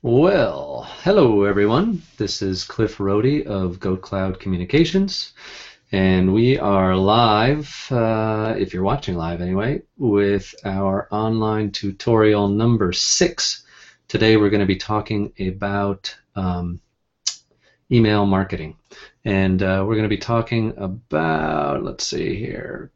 Well, 0.00 0.86
hello 1.02 1.42
everyone. 1.42 2.02
This 2.18 2.40
is 2.40 2.62
Cliff 2.62 2.98
Rohde 2.98 3.46
of 3.46 3.80
Goat 3.80 4.00
Cloud 4.00 4.38
Communications, 4.38 5.32
and 5.90 6.32
we 6.32 6.56
are 6.56 6.94
live, 6.94 7.88
uh, 7.90 8.54
if 8.56 8.72
you're 8.72 8.84
watching 8.84 9.16
live 9.16 9.40
anyway, 9.40 9.82
with 9.96 10.54
our 10.64 11.08
online 11.10 11.72
tutorial 11.72 12.46
number 12.46 12.92
six. 12.92 13.66
Today 14.06 14.36
we're 14.36 14.50
going 14.50 14.60
to 14.60 14.66
be 14.66 14.76
talking 14.76 15.32
about 15.40 16.14
um, 16.36 16.80
email 17.90 18.24
marketing, 18.24 18.76
and 19.24 19.60
uh, 19.64 19.82
we're 19.84 19.96
going 19.96 20.04
to 20.04 20.08
be 20.08 20.16
talking 20.16 20.74
about, 20.76 21.82
let's 21.82 22.06
see 22.06 22.36
here. 22.36 22.92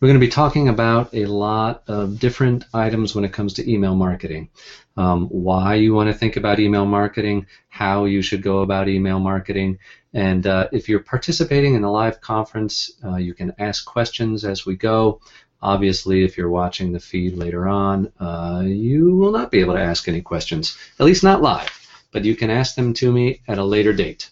We're 0.00 0.08
going 0.08 0.20
to 0.20 0.26
be 0.26 0.32
talking 0.32 0.70
about 0.70 1.12
a 1.12 1.26
lot 1.26 1.82
of 1.86 2.18
different 2.18 2.64
items 2.72 3.14
when 3.14 3.26
it 3.26 3.34
comes 3.34 3.52
to 3.54 3.70
email 3.70 3.94
marketing. 3.94 4.48
Um, 4.96 5.26
why 5.26 5.74
you 5.74 5.92
want 5.92 6.08
to 6.08 6.14
think 6.14 6.38
about 6.38 6.58
email 6.58 6.86
marketing, 6.86 7.46
how 7.68 8.06
you 8.06 8.22
should 8.22 8.42
go 8.42 8.60
about 8.60 8.88
email 8.88 9.18
marketing, 9.18 9.78
and 10.14 10.46
uh, 10.46 10.68
if 10.72 10.88
you're 10.88 11.00
participating 11.00 11.74
in 11.74 11.82
the 11.82 11.90
live 11.90 12.22
conference, 12.22 12.92
uh, 13.04 13.16
you 13.16 13.34
can 13.34 13.52
ask 13.58 13.84
questions 13.84 14.42
as 14.42 14.64
we 14.64 14.74
go. 14.74 15.20
Obviously, 15.60 16.24
if 16.24 16.38
you're 16.38 16.48
watching 16.48 16.92
the 16.92 16.98
feed 16.98 17.34
later 17.34 17.68
on, 17.68 18.10
uh, 18.18 18.62
you 18.64 19.14
will 19.16 19.32
not 19.32 19.50
be 19.50 19.60
able 19.60 19.74
to 19.74 19.82
ask 19.82 20.08
any 20.08 20.22
questions, 20.22 20.78
at 20.98 21.04
least 21.04 21.22
not 21.22 21.42
live, 21.42 21.68
but 22.10 22.24
you 22.24 22.34
can 22.34 22.48
ask 22.48 22.74
them 22.74 22.94
to 22.94 23.12
me 23.12 23.42
at 23.46 23.58
a 23.58 23.64
later 23.64 23.92
date. 23.92 24.30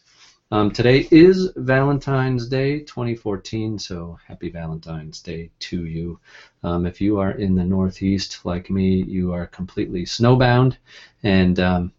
Um, 0.50 0.70
today 0.70 1.06
is 1.10 1.50
Valentine's 1.56 2.48
Day 2.48 2.80
2014, 2.80 3.78
so 3.78 4.18
happy 4.26 4.48
Valentine's 4.48 5.20
Day 5.20 5.50
to 5.58 5.84
you. 5.84 6.18
Um, 6.62 6.86
if 6.86 7.02
you 7.02 7.18
are 7.18 7.32
in 7.32 7.54
the 7.54 7.64
Northeast 7.64 8.46
like 8.46 8.70
me, 8.70 9.02
you 9.02 9.30
are 9.34 9.44
completely 9.44 10.04
snowbound, 10.06 10.76
and 11.22 11.60
um, 11.60 11.92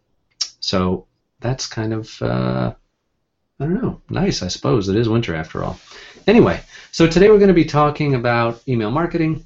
so 0.59 1.05
that's 1.41 1.67
kind 1.67 1.93
of, 1.93 2.19
uh, 2.23 2.71
I 3.59 3.65
don't 3.65 3.83
know, 3.83 4.01
nice, 4.09 4.41
I 4.41 4.47
suppose. 4.47 4.89
It 4.89 4.95
is 4.95 5.07
winter 5.07 5.35
after 5.35 5.63
all. 5.63 5.79
Anyway, 6.25 6.59
so 6.91 7.05
today 7.05 7.29
we're 7.29 7.37
going 7.37 7.49
to 7.49 7.53
be 7.53 7.65
talking 7.65 8.15
about 8.15 8.63
email 8.67 8.89
marketing. 8.89 9.45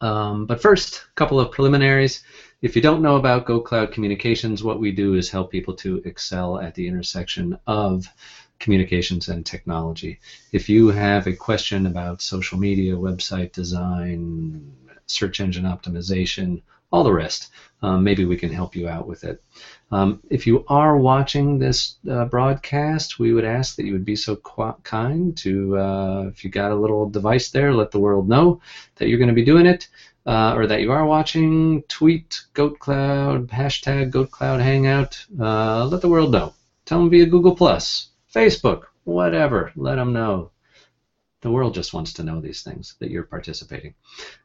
Um, 0.00 0.46
but 0.46 0.62
first, 0.62 0.96
a 0.96 1.14
couple 1.14 1.40
of 1.40 1.50
preliminaries. 1.52 2.22
If 2.60 2.74
you 2.74 2.82
don't 2.82 3.02
know 3.02 3.14
about 3.14 3.46
Goat 3.46 3.66
Cloud 3.66 3.92
Communications, 3.92 4.64
what 4.64 4.80
we 4.80 4.90
do 4.90 5.14
is 5.14 5.30
help 5.30 5.52
people 5.52 5.74
to 5.76 6.02
excel 6.04 6.58
at 6.58 6.74
the 6.74 6.88
intersection 6.88 7.56
of 7.68 8.08
communications 8.58 9.28
and 9.28 9.46
technology. 9.46 10.18
If 10.50 10.68
you 10.68 10.88
have 10.88 11.28
a 11.28 11.36
question 11.36 11.86
about 11.86 12.20
social 12.20 12.58
media, 12.58 12.96
website 12.96 13.52
design, 13.52 14.72
search 15.06 15.38
engine 15.38 15.66
optimization, 15.66 16.60
all 16.90 17.04
the 17.04 17.12
rest, 17.12 17.52
um, 17.82 18.02
maybe 18.02 18.24
we 18.24 18.36
can 18.36 18.50
help 18.50 18.74
you 18.74 18.88
out 18.88 19.06
with 19.06 19.22
it. 19.22 19.40
Um, 19.92 20.20
if 20.28 20.44
you 20.44 20.64
are 20.66 20.96
watching 20.96 21.60
this 21.60 21.98
uh, 22.10 22.24
broadcast, 22.24 23.20
we 23.20 23.32
would 23.32 23.44
ask 23.44 23.76
that 23.76 23.84
you 23.84 23.92
would 23.92 24.04
be 24.04 24.16
so 24.16 24.34
kind 24.82 25.36
to, 25.36 25.78
uh, 25.78 26.22
if 26.26 26.42
you 26.42 26.50
got 26.50 26.72
a 26.72 26.76
little 26.76 27.08
device 27.08 27.50
there, 27.50 27.72
let 27.72 27.92
the 27.92 28.00
world 28.00 28.28
know 28.28 28.60
that 28.96 29.06
you're 29.06 29.18
going 29.18 29.28
to 29.28 29.34
be 29.34 29.44
doing 29.44 29.66
it 29.66 29.86
uh, 30.28 30.52
or 30.54 30.66
that 30.66 30.82
you 30.82 30.92
are 30.92 31.06
watching, 31.06 31.82
tweet 31.88 32.42
GoatCloud, 32.54 33.46
hashtag 33.46 34.12
GoatCloud 34.12 34.60
Hangout. 34.60 35.24
Uh, 35.40 35.86
let 35.86 36.02
the 36.02 36.08
world 36.08 36.32
know. 36.32 36.52
Tell 36.84 36.98
them 36.98 37.08
via 37.08 37.24
Google 37.24 37.56
Plus, 37.56 38.10
Facebook, 38.32 38.82
whatever. 39.04 39.72
Let 39.74 39.94
them 39.94 40.12
know. 40.12 40.50
The 41.40 41.50
world 41.50 41.72
just 41.72 41.94
wants 41.94 42.12
to 42.14 42.24
know 42.24 42.42
these 42.42 42.62
things 42.62 42.96
that 42.98 43.10
you're 43.10 43.22
participating. 43.22 43.94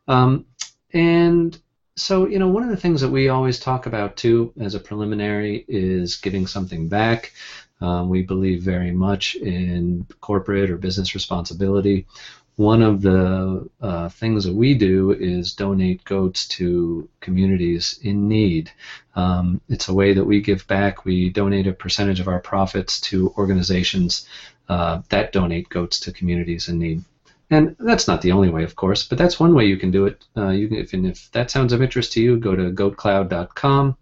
Um, 0.08 0.46
and 0.94 1.58
so, 1.98 2.28
you 2.28 2.40
know, 2.40 2.48
one 2.48 2.64
of 2.64 2.70
the 2.70 2.78
things 2.78 3.02
that 3.02 3.10
we 3.10 3.28
always 3.28 3.60
talk 3.60 3.86
about 3.86 4.16
too, 4.16 4.54
as 4.62 4.76
a 4.76 4.80
preliminary, 4.80 5.66
is 5.68 6.16
giving 6.16 6.48
something 6.48 6.88
back. 6.88 7.34
Um, 7.82 8.08
we 8.08 8.22
believe 8.22 8.62
very 8.62 8.92
much 8.92 9.36
in 9.36 10.08
corporate 10.22 10.70
or 10.70 10.78
business 10.78 11.14
responsibility 11.14 12.08
one 12.56 12.84
of 12.84 13.02
the 13.02 13.68
uh, 13.82 14.10
things 14.10 14.44
that 14.44 14.54
we 14.54 14.76
do 14.76 15.12
is 15.12 15.54
donate 15.54 16.04
goats 16.04 16.48
to 16.48 17.10
communities 17.20 18.00
in 18.04 18.28
need. 18.28 18.72
Um, 19.16 19.60
it's 19.70 19.88
a 19.88 19.94
way 19.94 20.14
that 20.14 20.26
we 20.26 20.42
give 20.42 20.68
back. 20.68 21.04
We 21.04 21.30
donate 21.30 21.68
a 21.68 21.74
percentage 21.74 22.20
of 22.20 22.28
our 22.28 22.40
profits 22.40 23.02
to 23.02 23.34
organizations 23.38 24.28
uh, 24.70 25.02
that 25.10 25.34
donate 25.34 25.70
goats 25.70 26.00
to 26.02 26.12
communities 26.12 26.70
in 26.70 26.80
need. 26.80 27.04
And 27.50 27.76
that's 27.80 28.08
not 28.08 28.22
the 28.22 28.32
only 28.32 28.50
way, 28.50 28.64
of 28.64 28.76
course, 28.76 29.04
but 29.04 29.18
that's 29.18 29.40
one 29.40 29.54
way 29.54 29.66
you 29.66 29.78
can 29.78 29.92
do 29.92 30.06
it. 30.06 30.24
Uh, 30.36 30.50
you 30.50 30.68
can, 30.68 30.78
if, 30.78 30.94
if 30.94 31.32
that 31.32 31.52
sounds 31.52 31.74
of 31.74 31.82
interest 31.82 32.14
to 32.14 32.22
you, 32.22 32.38
go 32.38 32.56
to 32.56 32.72
goatcloud.com 32.72 33.98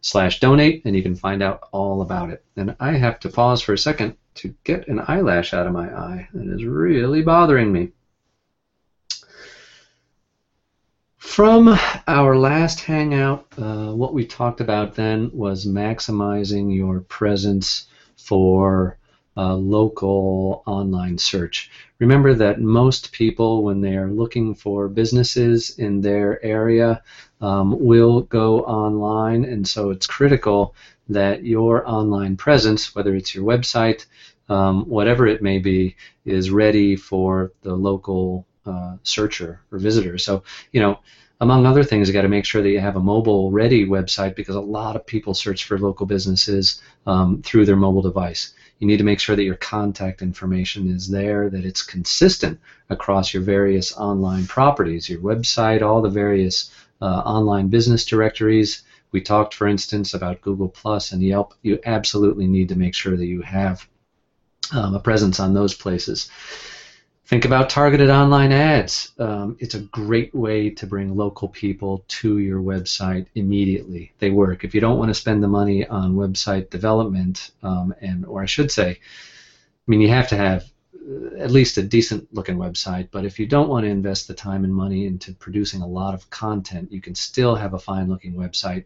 slash 0.00 0.40
donate 0.40 0.84
and 0.84 0.94
you 0.94 1.02
can 1.02 1.16
find 1.16 1.42
out 1.42 1.68
all 1.72 2.02
about 2.02 2.30
it. 2.30 2.44
And 2.56 2.76
I 2.80 2.92
have 2.92 3.20
to 3.20 3.28
pause 3.28 3.62
for 3.62 3.72
a 3.72 3.78
second 3.78 4.16
to 4.36 4.54
get 4.64 4.88
an 4.88 5.00
eyelash 5.06 5.52
out 5.54 5.66
of 5.66 5.72
my 5.72 5.88
eye. 5.88 6.28
That 6.32 6.54
is 6.54 6.64
really 6.64 7.22
bothering 7.22 7.72
me. 7.72 7.92
From 11.26 11.76
our 12.06 12.38
last 12.38 12.80
hangout, 12.80 13.46
uh, 13.58 13.92
what 13.92 14.14
we 14.14 14.24
talked 14.24 14.62
about 14.62 14.94
then 14.94 15.30
was 15.34 15.66
maximizing 15.66 16.74
your 16.74 17.00
presence 17.00 17.88
for 18.16 18.96
uh, 19.36 19.54
local 19.54 20.62
online 20.66 21.18
search. 21.18 21.70
Remember 21.98 22.32
that 22.32 22.62
most 22.62 23.12
people, 23.12 23.64
when 23.64 23.82
they 23.82 23.96
are 23.96 24.10
looking 24.10 24.54
for 24.54 24.88
businesses 24.88 25.78
in 25.78 26.00
their 26.00 26.42
area, 26.42 27.02
um, 27.42 27.76
will 27.84 28.22
go 28.22 28.60
online, 28.60 29.44
and 29.44 29.68
so 29.68 29.90
it's 29.90 30.06
critical 30.06 30.74
that 31.10 31.44
your 31.44 31.86
online 31.86 32.38
presence, 32.38 32.94
whether 32.94 33.14
it's 33.14 33.34
your 33.34 33.44
website, 33.44 34.06
um, 34.48 34.88
whatever 34.88 35.26
it 35.26 35.42
may 35.42 35.58
be, 35.58 35.96
is 36.24 36.50
ready 36.50 36.96
for 36.96 37.52
the 37.60 37.74
local 37.74 38.46
uh, 38.66 38.96
searcher 39.02 39.60
or 39.70 39.78
visitor. 39.78 40.18
So, 40.18 40.42
you 40.72 40.80
know, 40.80 40.98
among 41.40 41.66
other 41.66 41.84
things, 41.84 42.08
you 42.08 42.14
got 42.14 42.22
to 42.22 42.28
make 42.28 42.46
sure 42.46 42.62
that 42.62 42.70
you 42.70 42.80
have 42.80 42.96
a 42.96 43.00
mobile 43.00 43.50
ready 43.50 43.84
website 43.84 44.34
because 44.34 44.54
a 44.54 44.60
lot 44.60 44.96
of 44.96 45.04
people 45.04 45.34
search 45.34 45.64
for 45.64 45.78
local 45.78 46.06
businesses 46.06 46.80
um, 47.06 47.42
through 47.42 47.66
their 47.66 47.76
mobile 47.76 48.02
device. 48.02 48.54
You 48.78 48.86
need 48.86 48.98
to 48.98 49.04
make 49.04 49.20
sure 49.20 49.36
that 49.36 49.44
your 49.44 49.56
contact 49.56 50.22
information 50.22 50.88
is 50.88 51.08
there, 51.08 51.50
that 51.50 51.64
it's 51.64 51.82
consistent 51.82 52.58
across 52.88 53.34
your 53.34 53.42
various 53.42 53.96
online 53.96 54.46
properties, 54.46 55.08
your 55.08 55.20
website, 55.20 55.82
all 55.82 56.00
the 56.00 56.08
various 56.08 56.70
uh, 57.02 57.04
online 57.04 57.68
business 57.68 58.04
directories. 58.04 58.82
We 59.12 59.20
talked, 59.20 59.54
for 59.54 59.66
instance, 59.66 60.14
about 60.14 60.40
Google 60.40 60.68
Plus 60.68 61.12
and 61.12 61.22
Yelp. 61.22 61.54
You 61.62 61.78
absolutely 61.84 62.46
need 62.46 62.68
to 62.70 62.76
make 62.76 62.94
sure 62.94 63.16
that 63.16 63.26
you 63.26 63.42
have 63.42 63.86
um, 64.72 64.94
a 64.94 65.00
presence 65.00 65.38
on 65.38 65.54
those 65.54 65.74
places. 65.74 66.30
Think 67.26 67.44
about 67.44 67.68
targeted 67.68 68.08
online 68.08 68.52
ads. 68.52 69.10
Um, 69.18 69.56
it's 69.58 69.74
a 69.74 69.80
great 69.80 70.32
way 70.32 70.70
to 70.70 70.86
bring 70.86 71.16
local 71.16 71.48
people 71.48 72.04
to 72.06 72.38
your 72.38 72.60
website 72.60 73.26
immediately. 73.34 74.12
They 74.20 74.30
work. 74.30 74.62
If 74.62 74.76
you 74.76 74.80
don't 74.80 74.98
want 74.98 75.08
to 75.08 75.14
spend 75.14 75.42
the 75.42 75.48
money 75.48 75.84
on 75.84 76.14
website 76.14 76.70
development, 76.70 77.50
um, 77.64 77.92
and 78.00 78.24
or 78.26 78.42
I 78.42 78.46
should 78.46 78.70
say, 78.70 78.90
I 78.90 78.96
mean, 79.88 80.00
you 80.00 80.08
have 80.08 80.28
to 80.28 80.36
have 80.36 80.70
uh, 80.94 81.38
at 81.38 81.50
least 81.50 81.78
a 81.78 81.82
decent 81.82 82.32
looking 82.32 82.58
website. 82.58 83.08
But 83.10 83.24
if 83.24 83.40
you 83.40 83.46
don't 83.46 83.68
want 83.68 83.82
to 83.86 83.90
invest 83.90 84.28
the 84.28 84.34
time 84.34 84.62
and 84.62 84.72
money 84.72 85.04
into 85.04 85.32
producing 85.34 85.82
a 85.82 85.88
lot 85.88 86.14
of 86.14 86.30
content, 86.30 86.92
you 86.92 87.00
can 87.00 87.16
still 87.16 87.56
have 87.56 87.74
a 87.74 87.78
fine 87.80 88.08
looking 88.08 88.34
website 88.34 88.84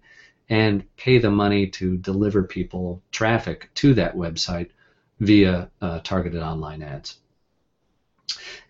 and 0.49 0.83
pay 0.97 1.19
the 1.19 1.31
money 1.31 1.67
to 1.67 1.99
deliver 1.99 2.43
people 2.43 3.03
traffic 3.12 3.69
to 3.75 3.93
that 3.93 4.17
website 4.17 4.71
via 5.19 5.71
uh, 5.83 6.01
targeted 6.03 6.43
online 6.43 6.83
ads. 6.83 7.19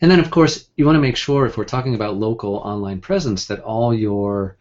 And 0.01 0.11
then, 0.11 0.21
of 0.21 0.31
course, 0.31 0.69
you 0.77 0.87
want 0.87 0.97
to 0.97 1.01
make 1.01 1.17
sure, 1.17 1.47
if 1.47 1.57
we're 1.57 1.65
talking 1.65 1.95
about 1.95 2.17
local 2.17 2.57
online 2.57 3.01
presence, 3.01 3.47
that 3.47 3.61
all 3.61 3.95
your 3.95 4.57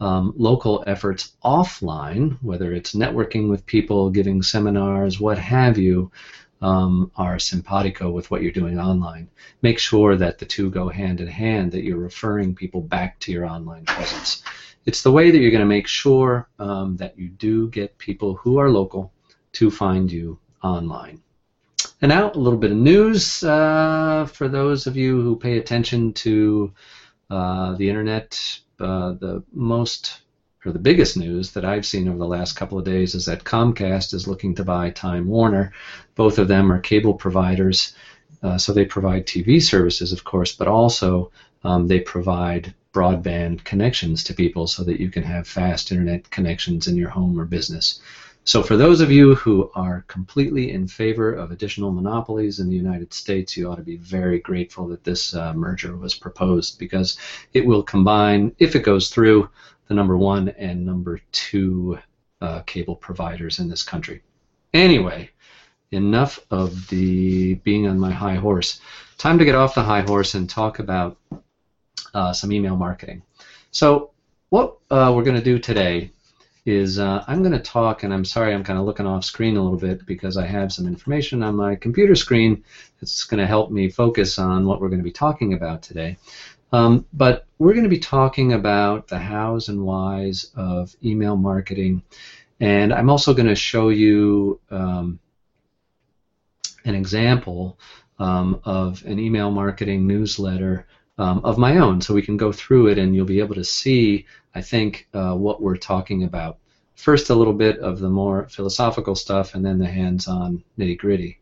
um, 0.00 0.34
local 0.36 0.84
efforts 0.86 1.32
offline, 1.44 2.38
whether 2.42 2.72
it's 2.72 2.94
networking 2.94 3.48
with 3.48 3.66
people, 3.66 4.10
giving 4.10 4.42
seminars, 4.42 5.20
what 5.20 5.38
have 5.38 5.78
you, 5.78 6.10
um, 6.62 7.10
are 7.16 7.38
simpatico 7.38 8.10
with 8.10 8.30
what 8.30 8.42
you're 8.42 8.52
doing 8.52 8.78
online. 8.78 9.28
Make 9.62 9.78
sure 9.78 10.16
that 10.16 10.38
the 10.38 10.46
two 10.46 10.70
go 10.70 10.88
hand 10.88 11.20
in 11.20 11.26
hand, 11.26 11.72
that 11.72 11.84
you're 11.84 11.98
referring 11.98 12.54
people 12.54 12.80
back 12.80 13.18
to 13.20 13.32
your 13.32 13.44
online 13.44 13.84
presence. 13.84 14.42
It's 14.86 15.02
the 15.02 15.12
way 15.12 15.30
that 15.30 15.38
you're 15.38 15.50
going 15.50 15.60
to 15.60 15.66
make 15.66 15.86
sure 15.86 16.48
um, 16.58 16.96
that 16.96 17.18
you 17.18 17.28
do 17.28 17.68
get 17.68 17.98
people 17.98 18.34
who 18.34 18.58
are 18.58 18.70
local 18.70 19.12
to 19.52 19.70
find 19.70 20.10
you 20.10 20.38
online. 20.62 21.23
And 22.02 22.10
now 22.10 22.32
a 22.32 22.38
little 22.38 22.58
bit 22.58 22.72
of 22.72 22.76
news 22.76 23.42
uh, 23.42 24.26
for 24.32 24.48
those 24.48 24.86
of 24.86 24.96
you 24.96 25.20
who 25.22 25.36
pay 25.36 25.56
attention 25.58 26.12
to 26.14 26.72
uh, 27.30 27.74
the 27.74 27.88
internet. 27.88 28.58
Uh, 28.80 29.12
the 29.12 29.42
most 29.52 30.20
or 30.66 30.72
the 30.72 30.78
biggest 30.78 31.16
news 31.16 31.52
that 31.52 31.64
I've 31.64 31.86
seen 31.86 32.08
over 32.08 32.18
the 32.18 32.26
last 32.26 32.54
couple 32.56 32.78
of 32.78 32.84
days 32.84 33.14
is 33.14 33.26
that 33.26 33.44
Comcast 33.44 34.14
is 34.14 34.26
looking 34.26 34.54
to 34.54 34.64
buy 34.64 34.90
Time 34.90 35.26
Warner. 35.26 35.72
Both 36.14 36.38
of 36.38 36.48
them 36.48 36.72
are 36.72 36.78
cable 36.78 37.14
providers. 37.14 37.94
Uh, 38.42 38.58
so 38.58 38.72
they 38.72 38.84
provide 38.84 39.26
TV 39.26 39.62
services, 39.62 40.12
of 40.12 40.24
course, 40.24 40.52
but 40.52 40.68
also 40.68 41.30
um, 41.62 41.86
they 41.86 42.00
provide 42.00 42.74
broadband 42.92 43.64
connections 43.64 44.22
to 44.24 44.34
people 44.34 44.66
so 44.66 44.84
that 44.84 45.00
you 45.00 45.10
can 45.10 45.22
have 45.22 45.46
fast 45.46 45.90
internet 45.90 46.30
connections 46.30 46.86
in 46.86 46.96
your 46.96 47.10
home 47.10 47.38
or 47.38 47.44
business. 47.44 48.00
So 48.46 48.62
for 48.62 48.76
those 48.76 49.00
of 49.00 49.10
you 49.10 49.34
who 49.36 49.70
are 49.74 50.04
completely 50.06 50.70
in 50.70 50.86
favor 50.86 51.32
of 51.32 51.50
additional 51.50 51.92
monopolies 51.92 52.60
in 52.60 52.68
the 52.68 52.76
United 52.76 53.14
States, 53.14 53.56
you 53.56 53.70
ought 53.70 53.76
to 53.76 53.82
be 53.82 53.96
very 53.96 54.38
grateful 54.38 54.86
that 54.88 55.02
this 55.02 55.34
uh, 55.34 55.54
merger 55.54 55.96
was 55.96 56.14
proposed 56.14 56.78
because 56.78 57.18
it 57.54 57.64
will 57.64 57.82
combine, 57.82 58.54
if 58.58 58.76
it 58.76 58.84
goes 58.84 59.08
through, 59.08 59.48
the 59.88 59.94
number 59.94 60.18
one 60.18 60.50
and 60.50 60.84
number 60.84 61.20
two 61.32 61.98
uh, 62.42 62.60
cable 62.66 62.96
providers 62.96 63.60
in 63.60 63.68
this 63.68 63.82
country. 63.82 64.22
Anyway, 64.74 65.30
enough 65.90 66.38
of 66.50 66.86
the 66.88 67.54
being 67.54 67.86
on 67.86 67.98
my 67.98 68.10
high 68.10 68.34
horse. 68.34 68.80
Time 69.16 69.38
to 69.38 69.44
get 69.46 69.54
off 69.54 69.74
the 69.74 69.82
high 69.82 70.02
horse 70.02 70.34
and 70.34 70.50
talk 70.50 70.80
about 70.80 71.16
uh, 72.12 72.32
some 72.34 72.52
email 72.52 72.76
marketing. 72.76 73.22
So 73.70 74.10
what 74.50 74.76
uh, 74.90 75.12
we're 75.16 75.24
going 75.24 75.38
to 75.38 75.42
do 75.42 75.58
today 75.58 76.10
is 76.66 76.98
uh, 76.98 77.22
I'm 77.26 77.42
going 77.42 77.52
to 77.52 77.58
talk, 77.58 78.02
and 78.02 78.12
I'm 78.12 78.24
sorry 78.24 78.54
I'm 78.54 78.64
kind 78.64 78.78
of 78.78 78.86
looking 78.86 79.06
off 79.06 79.24
screen 79.24 79.56
a 79.56 79.62
little 79.62 79.78
bit 79.78 80.06
because 80.06 80.36
I 80.36 80.46
have 80.46 80.72
some 80.72 80.86
information 80.86 81.42
on 81.42 81.54
my 81.56 81.74
computer 81.74 82.14
screen 82.14 82.62
that's 83.00 83.24
going 83.24 83.38
to 83.38 83.46
help 83.46 83.70
me 83.70 83.88
focus 83.88 84.38
on 84.38 84.66
what 84.66 84.80
we're 84.80 84.88
going 84.88 85.00
to 85.00 85.04
be 85.04 85.10
talking 85.10 85.52
about 85.52 85.82
today. 85.82 86.16
Um, 86.72 87.04
but 87.12 87.46
we're 87.58 87.72
going 87.72 87.84
to 87.84 87.88
be 87.88 87.98
talking 87.98 88.52
about 88.52 89.06
the 89.06 89.18
hows 89.18 89.68
and 89.68 89.82
whys 89.82 90.50
of 90.54 90.94
email 91.04 91.36
marketing, 91.36 92.02
and 92.60 92.92
I'm 92.92 93.10
also 93.10 93.34
going 93.34 93.46
to 93.46 93.54
show 93.54 93.90
you 93.90 94.58
um, 94.70 95.18
an 96.84 96.94
example 96.94 97.78
um, 98.18 98.60
of 98.64 99.04
an 99.04 99.18
email 99.18 99.50
marketing 99.50 100.06
newsletter 100.06 100.86
um, 101.18 101.40
of 101.44 101.58
my 101.58 101.78
own, 101.78 102.00
so 102.00 102.14
we 102.14 102.22
can 102.22 102.36
go 102.36 102.52
through 102.52 102.88
it 102.88 102.98
and 102.98 103.14
you'll 103.14 103.26
be 103.26 103.40
able 103.40 103.54
to 103.54 103.64
see, 103.64 104.26
I 104.54 104.60
think, 104.60 105.08
uh, 105.14 105.34
what 105.34 105.62
we're 105.62 105.76
talking 105.76 106.24
about. 106.24 106.58
First, 106.94 107.30
a 107.30 107.34
little 107.34 107.52
bit 107.52 107.78
of 107.78 107.98
the 107.98 108.08
more 108.08 108.48
philosophical 108.48 109.14
stuff, 109.14 109.54
and 109.54 109.64
then 109.64 109.78
the 109.78 109.86
hands-on 109.86 110.62
nitty-gritty. 110.78 111.38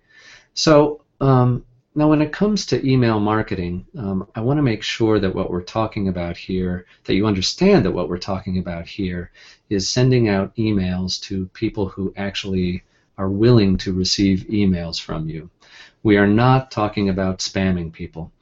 So 0.54 1.02
um, 1.20 1.64
now, 1.94 2.08
when 2.08 2.22
it 2.22 2.32
comes 2.32 2.64
to 2.66 2.88
email 2.88 3.20
marketing, 3.20 3.84
um, 3.98 4.26
I 4.34 4.40
want 4.40 4.56
to 4.56 4.62
make 4.62 4.82
sure 4.82 5.18
that 5.20 5.34
what 5.34 5.50
we're 5.50 5.62
talking 5.62 6.08
about 6.08 6.38
here, 6.38 6.86
that 7.04 7.14
you 7.14 7.26
understand 7.26 7.84
that 7.84 7.92
what 7.92 8.08
we're 8.08 8.16
talking 8.16 8.58
about 8.58 8.86
here 8.86 9.30
is 9.68 9.88
sending 9.88 10.28
out 10.28 10.56
emails 10.56 11.20
to 11.22 11.46
people 11.52 11.86
who 11.86 12.12
actually 12.16 12.82
are 13.18 13.28
willing 13.28 13.76
to 13.76 13.92
receive 13.92 14.46
emails 14.48 14.98
from 14.98 15.28
you. 15.28 15.50
We 16.02 16.16
are 16.16 16.26
not 16.26 16.70
talking 16.70 17.08
about 17.08 17.38
spamming 17.38 17.92
people 17.92 18.32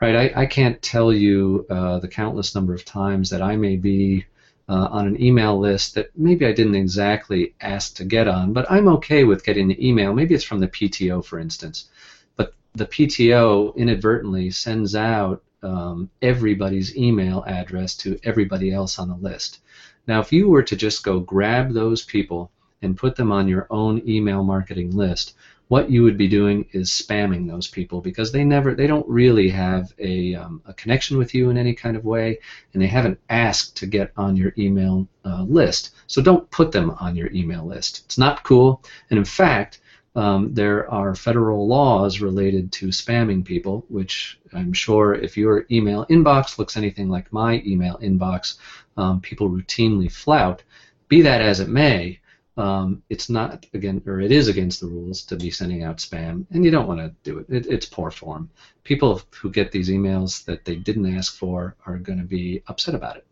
right? 0.00 0.34
I, 0.34 0.42
I 0.42 0.46
can't 0.46 0.80
tell 0.80 1.12
you 1.12 1.66
uh, 1.68 1.98
the 1.98 2.08
countless 2.08 2.54
number 2.54 2.74
of 2.74 2.84
times 2.84 3.30
that 3.30 3.42
I 3.42 3.56
may 3.56 3.76
be 3.76 4.24
uh, 4.68 4.88
on 4.90 5.06
an 5.06 5.22
email 5.22 5.58
list 5.58 5.94
that 5.96 6.16
maybe 6.16 6.46
I 6.46 6.52
didn't 6.52 6.76
exactly 6.76 7.54
ask 7.60 7.96
to 7.96 8.04
get 8.04 8.28
on, 8.28 8.52
but 8.52 8.70
I'm 8.70 8.88
okay 8.88 9.24
with 9.24 9.44
getting 9.44 9.68
the 9.68 9.86
email. 9.88 10.14
Maybe 10.14 10.34
it's 10.34 10.44
from 10.44 10.60
the 10.60 10.68
PTO, 10.68 11.24
for 11.24 11.38
instance. 11.38 11.88
But 12.36 12.54
the 12.74 12.86
PTO 12.86 13.76
inadvertently 13.76 14.50
sends 14.50 14.94
out 14.94 15.42
um, 15.62 16.08
everybody's 16.22 16.96
email 16.96 17.44
address 17.46 17.96
to 17.98 18.18
everybody 18.24 18.72
else 18.72 18.98
on 18.98 19.08
the 19.08 19.16
list. 19.16 19.58
Now, 20.06 20.20
if 20.20 20.32
you 20.32 20.48
were 20.48 20.62
to 20.62 20.76
just 20.76 21.04
go 21.04 21.20
grab 21.20 21.72
those 21.72 22.02
people 22.02 22.50
and 22.80 22.96
put 22.96 23.16
them 23.16 23.30
on 23.30 23.48
your 23.48 23.66
own 23.70 24.00
email 24.08 24.42
marketing 24.42 24.96
list, 24.96 25.34
what 25.70 25.88
you 25.88 26.02
would 26.02 26.18
be 26.18 26.26
doing 26.26 26.68
is 26.72 26.90
spamming 26.90 27.46
those 27.46 27.68
people 27.68 28.00
because 28.00 28.32
they 28.32 28.42
never 28.42 28.74
they 28.74 28.88
don't 28.88 29.08
really 29.08 29.48
have 29.48 29.94
a, 30.00 30.34
um, 30.34 30.60
a 30.66 30.74
connection 30.74 31.16
with 31.16 31.32
you 31.32 31.48
in 31.48 31.56
any 31.56 31.72
kind 31.72 31.96
of 31.96 32.04
way 32.04 32.36
and 32.74 32.82
they 32.82 32.88
haven't 32.88 33.20
asked 33.30 33.76
to 33.76 33.86
get 33.86 34.10
on 34.16 34.34
your 34.34 34.52
email 34.58 35.06
uh, 35.24 35.44
list. 35.44 35.94
So 36.08 36.20
don't 36.20 36.50
put 36.50 36.72
them 36.72 36.90
on 36.98 37.14
your 37.14 37.30
email 37.30 37.64
list. 37.64 38.02
It's 38.04 38.18
not 38.18 38.42
cool. 38.42 38.82
And 39.10 39.18
in 39.20 39.24
fact 39.24 39.78
um, 40.16 40.52
there 40.52 40.90
are 40.90 41.14
federal 41.14 41.68
laws 41.68 42.20
related 42.20 42.72
to 42.72 42.88
spamming 42.88 43.44
people 43.44 43.84
which 43.88 44.40
i'm 44.52 44.72
sure 44.72 45.14
if 45.14 45.36
your 45.36 45.66
email 45.70 46.04
inbox 46.06 46.58
looks 46.58 46.76
anything 46.76 47.08
like 47.08 47.32
my 47.32 47.62
email 47.64 47.96
inbox 47.98 48.56
um, 48.96 49.20
people 49.20 49.48
routinely 49.48 50.10
flout 50.10 50.64
be 51.06 51.22
that 51.22 51.40
as 51.40 51.60
it 51.60 51.68
may 51.68 52.18
um, 52.56 53.02
it's 53.08 53.30
not 53.30 53.66
again 53.74 54.02
or 54.06 54.20
it 54.20 54.32
is 54.32 54.48
against 54.48 54.80
the 54.80 54.86
rules 54.86 55.22
to 55.22 55.36
be 55.36 55.50
sending 55.50 55.82
out 55.82 55.98
spam 55.98 56.44
and 56.50 56.64
you 56.64 56.70
don't 56.70 56.88
want 56.88 57.00
to 57.00 57.14
do 57.22 57.38
it. 57.38 57.46
it. 57.48 57.66
it's 57.66 57.86
poor 57.86 58.10
form. 58.10 58.50
People 58.84 59.22
who 59.30 59.50
get 59.50 59.72
these 59.72 59.88
emails 59.88 60.44
that 60.44 60.64
they 60.64 60.76
didn't 60.76 61.16
ask 61.16 61.36
for 61.36 61.76
are 61.86 61.98
going 61.98 62.18
to 62.18 62.24
be 62.24 62.62
upset 62.66 62.94
about 62.94 63.16
it. 63.16 63.26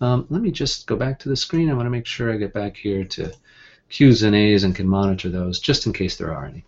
Um, 0.00 0.26
let 0.28 0.42
me 0.42 0.50
just 0.50 0.86
go 0.86 0.96
back 0.96 1.18
to 1.20 1.28
the 1.28 1.36
screen. 1.36 1.70
I 1.70 1.74
want 1.74 1.86
to 1.86 1.90
make 1.90 2.06
sure 2.06 2.32
I 2.32 2.36
get 2.36 2.52
back 2.52 2.76
here 2.76 3.04
to 3.04 3.32
Q's 3.88 4.22
and 4.22 4.34
A's 4.34 4.64
and 4.64 4.74
can 4.74 4.88
monitor 4.88 5.28
those 5.30 5.58
just 5.58 5.86
in 5.86 5.92
case 5.92 6.16
there 6.16 6.34
are 6.34 6.44
any. 6.44 6.64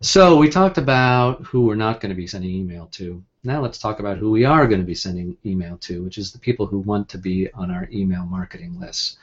So 0.00 0.38
we 0.38 0.48
talked 0.48 0.78
about 0.78 1.42
who 1.42 1.62
we're 1.62 1.74
not 1.74 2.00
going 2.00 2.10
to 2.10 2.16
be 2.16 2.28
sending 2.28 2.50
email 2.50 2.86
to. 2.92 3.22
Now 3.42 3.60
let's 3.60 3.78
talk 3.78 3.98
about 3.98 4.18
who 4.18 4.30
we 4.30 4.44
are 4.44 4.68
going 4.68 4.80
to 4.80 4.86
be 4.86 4.94
sending 4.94 5.36
email 5.44 5.76
to 5.78 6.02
which 6.04 6.18
is 6.18 6.32
the 6.32 6.38
people 6.38 6.66
who 6.66 6.78
want 6.78 7.08
to 7.08 7.18
be 7.18 7.50
on 7.52 7.70
our 7.70 7.88
email 7.90 8.24
marketing 8.24 8.78
lists 8.78 9.16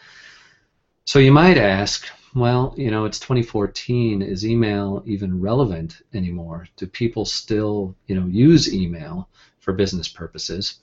so 1.06 1.20
you 1.20 1.32
might 1.32 1.58
ask, 1.58 2.08
well, 2.36 2.74
you 2.78 2.92
know, 2.92 3.06
it's 3.06 3.20
2014. 3.20 4.22
Is 4.22 4.46
email 4.46 5.04
even 5.06 5.40
relevant 5.40 6.02
anymore? 6.14 6.68
Do 6.76 6.88
people 6.88 7.26
still, 7.26 7.96
you 8.08 8.20
know, 8.20 8.28
use 8.28 8.74
email 8.74 9.30
for 9.60 9.74
business 9.74 10.08
purposes? 10.08 10.80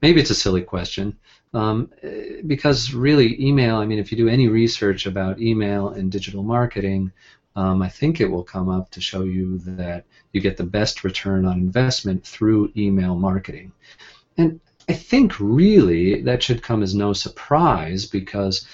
Maybe 0.00 0.20
it's 0.20 0.30
a 0.30 0.34
silly 0.34 0.62
question, 0.62 1.16
um, 1.54 1.90
because 2.46 2.92
really, 2.92 3.40
email. 3.40 3.76
I 3.76 3.86
mean, 3.86 3.98
if 3.98 4.10
you 4.10 4.18
do 4.18 4.28
any 4.28 4.48
research 4.48 5.06
about 5.06 5.40
email 5.40 5.88
and 5.90 6.10
digital 6.10 6.42
marketing, 6.42 7.12
um, 7.56 7.82
I 7.82 7.88
think 7.88 8.20
it 8.20 8.30
will 8.30 8.42
come 8.42 8.68
up 8.68 8.90
to 8.90 9.00
show 9.00 9.22
you 9.22 9.58
that 9.58 10.04
you 10.32 10.40
get 10.40 10.56
the 10.56 10.64
best 10.64 11.04
return 11.04 11.44
on 11.44 11.58
investment 11.58 12.26
through 12.26 12.72
email 12.76 13.16
marketing. 13.16 13.72
And 14.36 14.60
I 14.88 14.94
think 14.94 15.38
really 15.38 16.22
that 16.22 16.42
should 16.42 16.62
come 16.62 16.82
as 16.82 16.94
no 16.94 17.12
surprise 17.12 18.06
because 18.06 18.66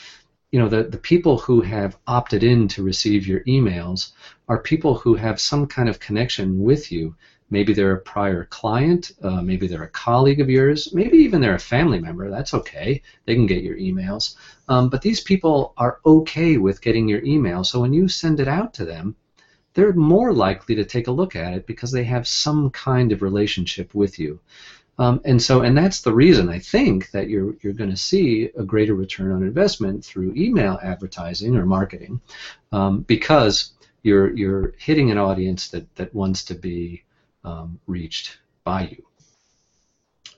you 0.50 0.58
know 0.58 0.68
the, 0.68 0.84
the 0.84 0.98
people 0.98 1.38
who 1.38 1.60
have 1.60 1.96
opted 2.06 2.42
in 2.42 2.68
to 2.68 2.82
receive 2.82 3.26
your 3.26 3.40
emails 3.44 4.12
are 4.48 4.62
people 4.62 4.94
who 4.94 5.14
have 5.14 5.40
some 5.40 5.66
kind 5.66 5.88
of 5.88 6.00
connection 6.00 6.62
with 6.62 6.90
you. 6.90 7.14
Maybe 7.50 7.72
they're 7.72 7.96
a 7.96 8.00
prior 8.00 8.44
client 8.44 9.12
uh, 9.22 9.42
maybe 9.42 9.66
they're 9.66 9.82
a 9.82 9.88
colleague 9.88 10.40
of 10.40 10.50
yours 10.50 10.92
maybe 10.92 11.18
even 11.18 11.40
they're 11.40 11.54
a 11.54 11.60
family 11.74 11.98
member. 11.98 12.30
That's 12.30 12.54
okay. 12.54 13.02
They 13.26 13.34
can 13.34 13.46
get 13.46 13.62
your 13.62 13.76
emails. 13.76 14.36
Um, 14.68 14.90
but 14.90 15.02
these 15.02 15.20
people 15.20 15.72
are 15.76 16.00
okay 16.04 16.56
with 16.58 16.82
getting 16.82 17.08
your 17.08 17.24
email. 17.24 17.64
So 17.64 17.80
when 17.80 17.92
you 17.92 18.08
send 18.08 18.40
it 18.40 18.48
out 18.48 18.74
to 18.74 18.84
them 18.84 19.16
they're 19.74 19.92
more 19.92 20.32
likely 20.32 20.74
to 20.74 20.84
take 20.84 21.06
a 21.06 21.12
look 21.12 21.36
at 21.36 21.52
it 21.52 21.66
because 21.66 21.92
they 21.92 22.02
have 22.02 22.26
some 22.26 22.68
kind 22.70 23.12
of 23.12 23.22
relationship 23.22 23.94
with 23.94 24.18
you 24.18 24.40
um, 24.98 25.20
and 25.24 25.40
so, 25.40 25.62
and 25.62 25.76
that's 25.76 26.00
the 26.00 26.12
reason 26.12 26.48
I 26.48 26.58
think 26.58 27.10
that 27.12 27.28
you're 27.28 27.54
you're 27.62 27.72
going 27.72 27.90
to 27.90 27.96
see 27.96 28.50
a 28.56 28.64
greater 28.64 28.94
return 28.94 29.32
on 29.32 29.42
investment 29.42 30.04
through 30.04 30.34
email 30.34 30.78
advertising 30.82 31.56
or 31.56 31.66
marketing, 31.66 32.20
um, 32.72 33.02
because 33.02 33.72
you're 34.02 34.36
you're 34.36 34.74
hitting 34.78 35.10
an 35.10 35.18
audience 35.18 35.68
that 35.68 35.94
that 35.96 36.14
wants 36.14 36.44
to 36.44 36.54
be 36.54 37.02
um, 37.44 37.78
reached 37.86 38.38
by 38.64 38.88
you. 38.88 39.07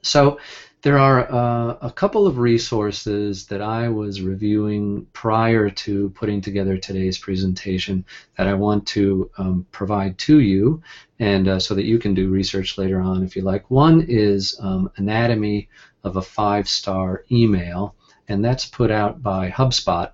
So, 0.03 0.39
there 0.83 0.99
are 0.99 1.31
uh, 1.31 1.77
a 1.83 1.91
couple 1.91 2.27
of 2.27 2.39
resources 2.39 3.47
that 3.49 3.61
I 3.61 3.91
was 3.91 4.23
reviewing 4.23 5.07
prior 5.13 5.69
to 5.69 6.09
putting 6.11 6.41
together 6.41 6.79
today's 6.79 7.19
presentation 7.19 8.07
that 8.39 8.47
I 8.47 8.55
want 8.55 8.87
to 8.89 9.31
um, 9.37 9.67
provide 9.73 10.17
to 10.19 10.41
you, 10.41 10.83
and 11.19 11.49
uh, 11.49 11.59
so 11.59 11.75
that 11.75 11.85
you 11.85 11.99
can 11.99 12.15
do 12.15 12.31
research 12.31 12.79
later 12.79 12.99
on 12.99 13.23
if 13.23 13.37
you 13.37 13.43
like. 13.43 13.71
One 13.71 14.07
is 14.09 14.57
um, 14.61 14.91
Anatomy 14.97 15.69
of 16.03 16.17
a 16.17 16.23
Five-Star 16.23 17.25
Email, 17.31 17.95
and 18.29 18.43
that's 18.43 18.65
put 18.65 18.91
out 18.91 19.23
by 19.23 19.51
HubSpot. 19.51 20.13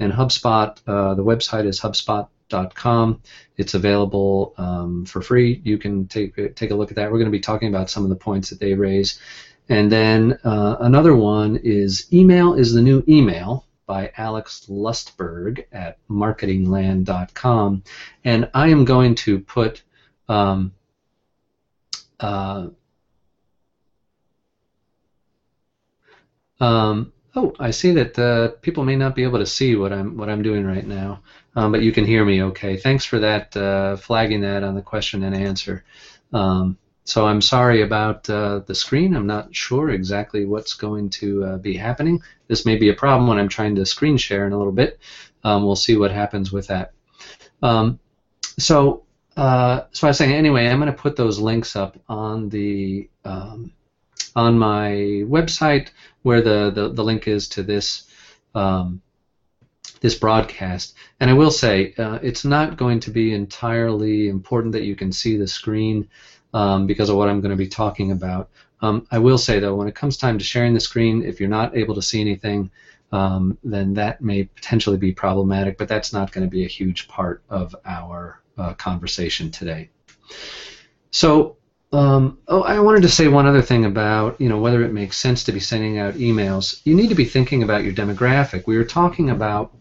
And 0.00 0.12
HubSpot, 0.12 0.76
uh, 0.88 1.14
the 1.14 1.24
website 1.24 1.64
is 1.64 1.80
HubSpot.com. 2.48 3.22
It's 3.56 3.74
available 3.74 4.54
um, 4.58 5.04
for 5.04 5.20
free. 5.20 5.60
You 5.64 5.78
can 5.78 6.06
take 6.08 6.34
take 6.54 6.70
a 6.70 6.74
look 6.74 6.90
at 6.90 6.96
that. 6.96 7.10
We're 7.10 7.18
going 7.18 7.30
to 7.30 7.30
be 7.30 7.40
talking 7.40 7.68
about 7.68 7.90
some 7.90 8.04
of 8.04 8.10
the 8.10 8.16
points 8.16 8.50
that 8.50 8.60
they 8.60 8.74
raise 8.74 9.18
and 9.68 9.92
then 9.92 10.38
uh, 10.44 10.76
another 10.80 11.14
one 11.14 11.56
is 11.56 12.06
Email 12.12 12.54
is 12.54 12.72
the 12.72 12.80
New 12.80 13.04
Email 13.06 13.66
by 13.86 14.10
Alex 14.16 14.66
Lustberg 14.68 15.64
at 15.72 15.98
marketingland.com. 16.08 17.82
And 18.24 18.50
I 18.54 18.68
am 18.68 18.84
going 18.84 19.14
to 19.16 19.40
put 19.40 19.82
um, 20.28 20.72
uh, 22.20 22.68
um, 26.60 27.12
Oh, 27.38 27.54
I 27.60 27.70
see 27.70 27.92
that 27.92 28.18
uh, 28.18 28.48
people 28.62 28.84
may 28.84 28.96
not 28.96 29.14
be 29.14 29.22
able 29.22 29.38
to 29.38 29.46
see 29.46 29.76
what 29.76 29.92
I'm 29.92 30.16
what 30.16 30.28
I'm 30.28 30.42
doing 30.42 30.64
right 30.64 30.84
now, 30.84 31.22
um, 31.58 31.72
but 31.72 31.82
you 31.82 31.90
can 31.90 32.04
hear 32.04 32.24
me 32.24 32.40
okay. 32.44 32.76
Thanks 32.76 33.04
for 33.04 33.18
that, 33.18 33.56
uh, 33.56 33.96
flagging 33.96 34.42
that 34.42 34.62
on 34.62 34.76
the 34.76 34.82
question 34.82 35.24
and 35.24 35.34
answer. 35.34 35.82
Um, 36.32 36.78
so 37.02 37.26
I'm 37.26 37.40
sorry 37.40 37.82
about 37.82 38.30
uh, 38.30 38.60
the 38.60 38.76
screen. 38.76 39.16
I'm 39.16 39.26
not 39.26 39.52
sure 39.52 39.90
exactly 39.90 40.44
what's 40.44 40.74
going 40.74 41.10
to 41.10 41.44
uh, 41.44 41.58
be 41.58 41.76
happening. 41.76 42.22
This 42.46 42.64
may 42.64 42.76
be 42.76 42.90
a 42.90 42.94
problem 42.94 43.26
when 43.26 43.38
I'm 43.38 43.48
trying 43.48 43.74
to 43.74 43.84
screen 43.84 44.16
share 44.16 44.46
in 44.46 44.52
a 44.52 44.56
little 44.56 44.72
bit. 44.72 45.00
Um, 45.42 45.64
we'll 45.64 45.74
see 45.74 45.96
what 45.96 46.12
happens 46.12 46.52
with 46.52 46.68
that. 46.68 46.92
Um, 47.60 47.98
so, 48.56 49.02
uh, 49.36 49.80
so 49.90 50.06
I 50.06 50.10
was 50.10 50.18
saying 50.18 50.32
anyway. 50.32 50.68
I'm 50.68 50.78
going 50.78 50.92
to 50.92 51.02
put 51.02 51.16
those 51.16 51.40
links 51.40 51.74
up 51.74 51.98
on 52.08 52.50
the 52.50 53.08
um, 53.24 53.72
on 54.36 54.56
my 54.56 54.90
website 55.26 55.88
where 56.22 56.40
the, 56.40 56.70
the, 56.70 56.90
the 56.90 57.02
link 57.02 57.26
is 57.26 57.48
to 57.48 57.64
this 57.64 58.04
um, 58.54 59.02
this 60.00 60.14
broadcast. 60.14 60.94
And 61.20 61.30
I 61.30 61.34
will 61.34 61.50
say, 61.50 61.94
uh, 61.98 62.18
it's 62.22 62.44
not 62.44 62.76
going 62.76 63.00
to 63.00 63.10
be 63.10 63.34
entirely 63.34 64.28
important 64.28 64.72
that 64.72 64.84
you 64.84 64.96
can 64.96 65.12
see 65.12 65.36
the 65.36 65.46
screen 65.46 66.08
um, 66.54 66.86
because 66.86 67.08
of 67.10 67.16
what 67.16 67.28
I'm 67.28 67.40
going 67.40 67.50
to 67.50 67.56
be 67.56 67.68
talking 67.68 68.12
about. 68.12 68.50
Um, 68.80 69.06
I 69.10 69.18
will 69.18 69.38
say, 69.38 69.58
though, 69.58 69.74
when 69.74 69.88
it 69.88 69.94
comes 69.94 70.16
time 70.16 70.38
to 70.38 70.44
sharing 70.44 70.74
the 70.74 70.80
screen, 70.80 71.24
if 71.24 71.40
you're 71.40 71.48
not 71.48 71.76
able 71.76 71.94
to 71.96 72.02
see 72.02 72.20
anything, 72.20 72.70
um, 73.10 73.58
then 73.64 73.94
that 73.94 74.20
may 74.20 74.44
potentially 74.44 74.98
be 74.98 75.12
problematic, 75.12 75.78
but 75.78 75.88
that's 75.88 76.12
not 76.12 76.30
going 76.30 76.46
to 76.46 76.50
be 76.50 76.64
a 76.64 76.68
huge 76.68 77.08
part 77.08 77.42
of 77.48 77.74
our 77.84 78.40
uh, 78.56 78.74
conversation 78.74 79.50
today. 79.50 79.90
So 81.10 81.56
um, 81.92 82.38
oh, 82.48 82.62
I 82.62 82.80
wanted 82.80 83.02
to 83.02 83.08
say 83.08 83.28
one 83.28 83.46
other 83.46 83.62
thing 83.62 83.86
about 83.86 84.40
you 84.40 84.48
know 84.48 84.58
whether 84.58 84.82
it 84.84 84.92
makes 84.92 85.16
sense 85.16 85.44
to 85.44 85.52
be 85.52 85.60
sending 85.60 85.98
out 85.98 86.14
emails. 86.14 86.80
You 86.84 86.94
need 86.94 87.08
to 87.08 87.14
be 87.14 87.24
thinking 87.24 87.62
about 87.62 87.82
your 87.82 87.94
demographic. 87.94 88.66
We 88.66 88.76
were 88.76 88.84
talking 88.84 89.30
about 89.30 89.74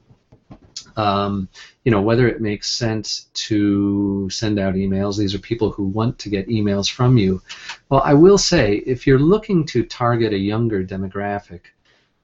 um, 0.98 1.48
you 1.84 1.92
know 1.92 2.02
whether 2.02 2.28
it 2.28 2.42
makes 2.42 2.70
sense 2.70 3.28
to 3.34 4.30
send 4.30 4.60
out 4.60 4.76
emails. 4.76 5.18
These 5.18 5.34
are 5.34 5.40
people 5.40 5.72
who 5.72 5.84
want 5.84 6.18
to 6.20 6.30
get 6.30 6.48
emails 6.48 6.90
from 6.90 7.18
you. 7.18 7.42
Well, 7.90 8.02
I 8.04 8.14
will 8.14 8.38
say 8.38 8.84
if 8.86 9.08
you're 9.08 9.20
looking 9.20 9.66
to 9.68 9.84
target 9.84 10.34
a 10.34 10.38
younger 10.38 10.84
demographic, 10.84 11.62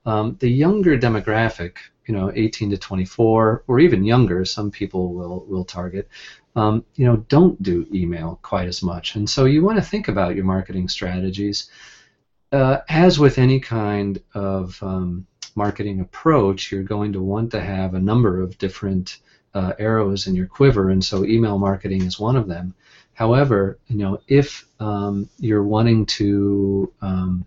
um, 0.06 0.36
the 0.40 0.50
younger 0.50 0.98
demographic, 0.98 1.78
you 2.08 2.14
know, 2.14 2.32
18 2.34 2.72
to 2.72 2.78
24 2.78 3.64
or 3.68 3.80
even 3.80 4.04
younger, 4.04 4.46
some 4.46 4.70
people 4.70 5.14
will 5.14 5.46
will 5.48 5.66
target 5.66 6.08
um, 6.56 6.86
you 6.96 7.06
know, 7.06 7.18
don't 7.18 7.62
do 7.64 7.88
email 7.94 8.40
quite 8.42 8.68
as 8.68 8.84
much. 8.84 9.16
And 9.16 9.30
so 9.30 9.46
you 9.46 9.64
want 9.64 9.78
to 9.78 9.84
think 9.84 10.08
about 10.08 10.36
your 10.36 10.46
marketing 10.46 10.88
strategies. 10.88 11.70
Uh, 12.52 12.82
as 12.88 13.18
with 13.18 13.40
any 13.40 13.60
kind 13.60 14.22
of 14.36 14.78
um, 14.84 15.26
marketing 15.56 16.00
approach, 16.00 16.72
you're 16.72 16.84
going 16.84 17.14
to 17.14 17.22
want 17.22 17.52
to 17.52 17.62
have 17.62 17.94
a 17.94 18.00
number 18.00 18.42
of 18.42 18.58
different 18.58 19.18
uh, 19.54 19.74
arrows 19.78 20.28
in 20.28 20.36
your 20.36 20.48
quiver, 20.48 20.90
and 20.90 21.04
so 21.04 21.24
email 21.24 21.58
marketing 21.58 22.02
is 22.04 22.20
one 22.20 22.36
of 22.36 22.48
them. 22.48 22.74
However, 23.14 23.78
you 23.88 23.98
know, 23.98 24.20
if 24.28 24.66
um, 24.80 25.30
you're 25.38 25.64
wanting 25.64 26.06
to 26.08 26.92
um, 27.02 27.46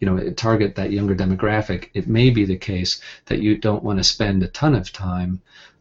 you 0.00 0.06
know, 0.06 0.30
target 0.32 0.74
that 0.74 0.92
younger 0.92 1.14
demographic, 1.14 1.88
it 1.94 2.06
may 2.06 2.30
be 2.30 2.44
the 2.44 2.56
case 2.56 3.00
that 3.26 3.38
you 3.38 3.56
don't 3.56 3.82
want 3.82 3.98
to 3.98 4.04
spend 4.04 4.42
a 4.42 4.48
ton 4.48 4.74
of 4.74 4.92
time 4.92 5.40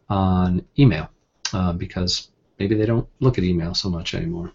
on 0.10 0.66
email 0.80 1.10
uh, 1.54 1.74
because 1.74 2.30
maybe 2.60 2.76
they 2.76 2.86
don't 2.86 3.08
look 3.20 3.38
at 3.38 3.44
email 3.44 3.74
so 3.74 3.90
much 3.90 4.14
anymore. 4.14 4.52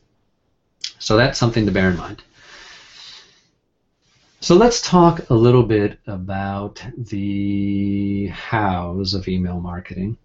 So 0.98 1.16
that's 1.16 1.38
something 1.38 1.66
to 1.66 1.72
bear 1.72 1.90
in 1.90 1.96
mind. 1.96 2.22
So 4.42 4.56
let's 4.56 4.80
talk 4.80 5.28
a 5.28 5.34
little 5.34 5.62
bit 5.62 5.98
about 6.06 6.82
the 6.96 8.28
hows 8.28 9.12
of 9.12 9.28
email 9.28 9.60
marketing. 9.60 10.16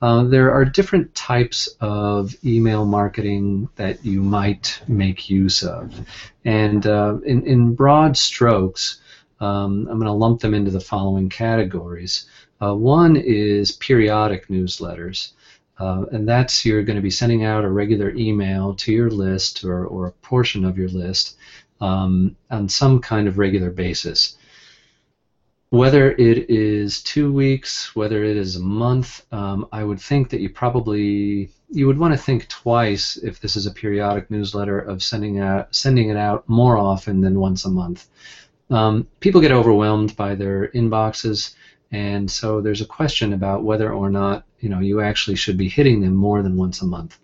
Uh, 0.00 0.22
there 0.22 0.52
are 0.52 0.64
different 0.64 1.12
types 1.16 1.68
of 1.80 2.36
email 2.44 2.84
marketing 2.84 3.68
that 3.74 4.04
you 4.04 4.22
might 4.22 4.80
make 4.86 5.28
use 5.28 5.64
of. 5.64 5.92
And 6.44 6.86
uh, 6.86 7.18
in, 7.26 7.44
in 7.48 7.74
broad 7.74 8.16
strokes, 8.16 9.00
um, 9.40 9.88
I'm 9.90 9.98
going 9.98 10.06
to 10.06 10.12
lump 10.12 10.40
them 10.40 10.54
into 10.54 10.70
the 10.70 10.78
following 10.78 11.28
categories. 11.28 12.26
Uh, 12.62 12.76
one 12.76 13.16
is 13.16 13.72
periodic 13.72 14.46
newsletters. 14.46 15.32
Uh, 15.78 16.04
and 16.12 16.28
that's 16.28 16.64
you're 16.64 16.84
going 16.84 16.94
to 16.94 17.02
be 17.02 17.10
sending 17.10 17.44
out 17.44 17.64
a 17.64 17.70
regular 17.70 18.10
email 18.10 18.72
to 18.76 18.92
your 18.92 19.10
list 19.10 19.64
or, 19.64 19.84
or 19.84 20.06
a 20.06 20.12
portion 20.12 20.64
of 20.64 20.78
your 20.78 20.88
list 20.90 21.36
um, 21.84 22.34
on 22.50 22.68
some 22.68 22.98
kind 23.00 23.28
of 23.28 23.38
regular 23.38 23.70
basis. 23.70 24.36
Whether 25.70 26.12
it 26.12 26.48
is 26.48 27.02
two 27.02 27.32
weeks, 27.32 27.94
whether 27.96 28.22
it 28.24 28.36
is 28.36 28.56
a 28.56 28.60
month, 28.60 29.22
um, 29.32 29.66
I 29.72 29.82
would 29.82 30.00
think 30.00 30.30
that 30.30 30.40
you 30.40 30.48
probably 30.48 31.50
you 31.70 31.86
would 31.86 31.98
want 31.98 32.12
to 32.14 32.24
think 32.26 32.48
twice 32.48 33.16
if 33.16 33.40
this 33.40 33.56
is 33.56 33.66
a 33.66 33.72
periodic 33.72 34.30
newsletter 34.30 34.78
of 34.78 35.02
sending 35.02 35.40
out 35.40 35.74
sending 35.74 36.08
it 36.08 36.16
out 36.16 36.48
more 36.48 36.76
often 36.78 37.20
than 37.20 37.40
once 37.40 37.64
a 37.64 37.70
month. 37.70 38.06
Um, 38.70 39.06
people 39.20 39.40
get 39.40 39.52
overwhelmed 39.52 40.16
by 40.16 40.34
their 40.34 40.68
inboxes. 40.68 41.54
And 41.90 42.30
so 42.30 42.60
there's 42.60 42.80
a 42.80 42.86
question 42.98 43.32
about 43.32 43.64
whether 43.64 43.92
or 43.92 44.08
not 44.10 44.44
you 44.60 44.68
know 44.68 44.80
you 44.80 45.00
actually 45.00 45.36
should 45.36 45.58
be 45.58 45.68
hitting 45.68 46.00
them 46.00 46.14
more 46.14 46.40
than 46.42 46.56
once 46.56 46.80
a 46.80 46.86
month. 46.86 47.18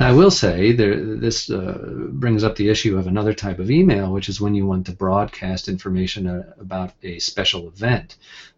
Now, 0.00 0.08
I 0.08 0.12
will 0.12 0.30
say 0.30 0.72
there, 0.72 0.98
this 0.98 1.50
uh, 1.50 2.06
brings 2.08 2.42
up 2.42 2.56
the 2.56 2.70
issue 2.70 2.96
of 2.96 3.06
another 3.06 3.34
type 3.34 3.58
of 3.58 3.70
email, 3.70 4.10
which 4.14 4.30
is 4.30 4.40
when 4.40 4.54
you 4.54 4.64
want 4.64 4.86
to 4.86 4.92
broadcast 4.92 5.68
information 5.68 6.26
uh, 6.26 6.54
about 6.58 6.94
a 7.02 7.18
special 7.18 7.68
event, 7.68 8.16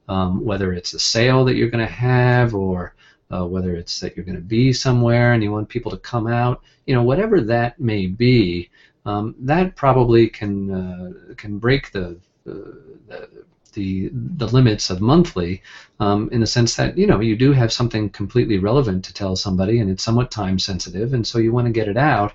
um, 0.09 0.45
whether 0.45 0.73
it's 0.73 0.95
a 0.95 1.01
sale 1.01 1.45
that 1.47 1.57
you're 1.57 1.69
going 1.69 1.85
to 1.85 1.93
have 1.93 2.55
or 2.55 2.95
uh, 3.33 3.45
whether 3.45 3.75
it's 3.75 3.99
that 3.99 4.15
you're 4.15 4.25
going 4.25 4.37
to 4.37 4.41
be 4.41 4.73
somewhere 4.73 5.33
and 5.33 5.43
you 5.43 5.51
want 5.51 5.69
people 5.69 5.91
to 5.91 5.97
come 5.97 6.29
out, 6.29 6.63
you 6.87 6.95
know, 6.95 7.03
whatever 7.03 7.41
that 7.41 7.81
may 7.81 8.07
be, 8.07 8.71
um, 9.05 9.35
that 9.41 9.75
probably 9.75 10.29
can 10.29 10.71
uh, 10.71 11.35
can 11.35 11.59
break 11.59 11.91
the, 11.91 12.17
the 12.45 12.79
the 13.09 13.29
the 13.73 14.11
the 14.13 14.49
limits 14.49 14.91
of 14.91 15.01
monthly, 15.01 15.63
um, 16.01 16.29
in 16.33 16.41
the 16.41 16.47
sense 16.47 16.77
that 16.77 16.97
you 16.97 17.07
know 17.07 17.21
you 17.21 17.37
do 17.37 17.53
have 17.53 17.73
something 17.73 18.11
completely 18.11 18.59
relevant 18.59 19.05
to 19.05 19.15
tell 19.15 19.37
somebody, 19.37 19.81
and 19.81 19.91
it's 19.91 20.03
somewhat 20.03 20.31
time 20.31 20.59
sensitive, 20.59 21.15
and 21.15 21.27
so 21.27 21.39
you 21.39 21.53
want 21.53 21.67
to 21.67 21.73
get 21.73 21.89
it 21.89 21.97
out, 21.97 22.33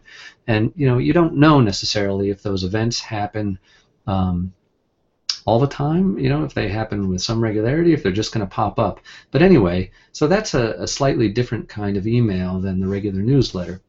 and 0.48 0.72
you 0.75 0.88
know 0.88 0.98
you 0.98 1.13
don't 1.13 1.36
know 1.36 1.62
necessarily 1.62 2.29
if 2.29 2.41
those 2.44 2.63
events 2.63 3.00
happen. 3.00 3.60
Um, 4.06 4.53
all 5.46 5.60
the 5.60 5.67
time, 5.67 6.20
you 6.20 6.27
know, 6.27 6.44
if 6.44 6.53
they 6.53 6.67
happen 6.67 7.08
with 7.08 7.22
some 7.22 7.41
regularity, 7.41 7.94
if 7.94 8.03
they're 8.03 8.12
just 8.12 8.34
going 8.34 8.46
to 8.46 8.53
pop 8.53 8.77
up. 8.77 9.00
But 9.32 9.41
anyway, 9.41 9.91
so 10.12 10.27
that's 10.27 10.53
a, 10.53 10.74
a 10.74 10.88
slightly 10.88 11.29
different 11.29 11.70
kind 11.70 11.96
of 11.96 12.06
email 12.06 12.60
than 12.60 12.82
the 12.82 12.88
regular 12.88 13.22
newsletter. 13.22 13.79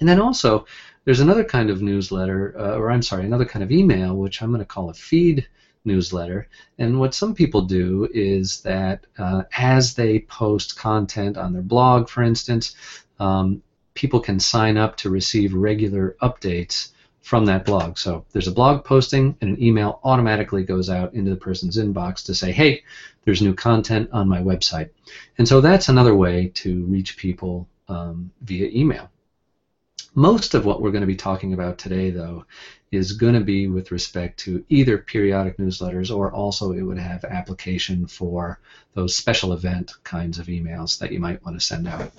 And 0.00 0.08
then 0.08 0.18
also, 0.18 0.64
there's 1.04 1.20
another 1.20 1.44
kind 1.44 1.68
of 1.68 1.82
newsletter, 1.82 2.54
uh, 2.58 2.76
or 2.76 2.90
I'm 2.90 3.02
sorry, 3.02 3.24
another 3.24 3.44
kind 3.44 3.62
of 3.62 3.70
email, 3.70 4.16
which 4.16 4.40
I'm 4.40 4.50
going 4.50 4.60
to 4.60 4.64
call 4.64 4.88
a 4.88 4.94
feed 4.94 5.46
newsletter. 5.84 6.48
And 6.78 6.98
what 7.00 7.14
some 7.14 7.34
people 7.34 7.62
do 7.62 8.08
is 8.12 8.60
that 8.62 9.06
uh, 9.18 9.42
as 9.56 9.94
they 9.94 10.20
post 10.20 10.76
content 10.76 11.36
on 11.36 11.52
their 11.52 11.62
blog, 11.62 12.08
for 12.08 12.22
instance, 12.22 12.74
um, 13.18 13.62
people 13.94 14.20
can 14.20 14.40
sign 14.40 14.76
up 14.76 14.96
to 14.96 15.10
receive 15.10 15.54
regular 15.54 16.16
updates 16.22 16.92
from 17.20 17.46
that 17.46 17.64
blog. 17.64 17.98
So 17.98 18.24
there's 18.32 18.48
a 18.48 18.52
blog 18.52 18.84
posting, 18.84 19.36
and 19.40 19.56
an 19.56 19.62
email 19.62 20.00
automatically 20.02 20.64
goes 20.64 20.90
out 20.90 21.14
into 21.14 21.30
the 21.30 21.36
person's 21.36 21.76
inbox 21.76 22.24
to 22.24 22.34
say, 22.34 22.50
hey, 22.50 22.82
there's 23.24 23.42
new 23.42 23.54
content 23.54 24.10
on 24.12 24.28
my 24.28 24.40
website. 24.40 24.90
And 25.38 25.46
so 25.46 25.60
that's 25.60 25.88
another 25.88 26.16
way 26.16 26.48
to 26.54 26.84
reach 26.86 27.16
people 27.16 27.68
um, 27.88 28.30
via 28.40 28.68
email. 28.68 29.08
Most 30.14 30.54
of 30.54 30.64
what 30.64 30.82
we're 30.82 30.90
going 30.90 31.02
to 31.02 31.06
be 31.06 31.16
talking 31.16 31.54
about 31.54 31.78
today, 31.78 32.10
though, 32.10 32.44
is 32.92 33.12
going 33.12 33.32
to 33.32 33.40
be 33.40 33.66
with 33.66 33.90
respect 33.90 34.38
to 34.38 34.64
either 34.68 34.98
periodic 34.98 35.56
newsletters 35.56 36.14
or 36.14 36.30
also 36.30 36.72
it 36.72 36.82
would 36.82 36.98
have 36.98 37.24
application 37.24 38.06
for 38.06 38.60
those 38.92 39.16
special 39.16 39.54
event 39.54 39.90
kinds 40.04 40.38
of 40.38 40.46
emails 40.46 40.98
that 40.98 41.10
you 41.10 41.18
might 41.18 41.42
want 41.42 41.58
to 41.58 41.66
send 41.66 41.88
out. 41.88 42.12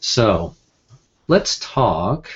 So 0.00 0.56
let's 1.28 1.58
talk 1.60 2.30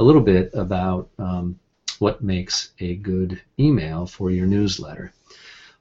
a 0.00 0.04
little 0.04 0.20
bit 0.20 0.50
about 0.52 1.08
um, 1.18 1.58
what 2.00 2.22
makes 2.22 2.72
a 2.80 2.96
good 2.96 3.40
email 3.58 4.06
for 4.06 4.32
your 4.32 4.46
newsletter. 4.46 5.12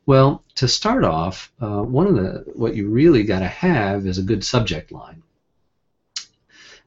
Well, 0.05 0.43
to 0.53 0.67
start 0.67 1.03
off, 1.03 1.51
uh, 1.59 1.81
one 1.81 2.05
of 2.05 2.15
the 2.15 2.51
what 2.53 2.75
you 2.75 2.87
really 2.87 3.23
got 3.23 3.39
to 3.39 3.47
have 3.47 4.05
is 4.05 4.19
a 4.19 4.23
good 4.23 4.43
subject 4.43 4.91
line 4.91 5.23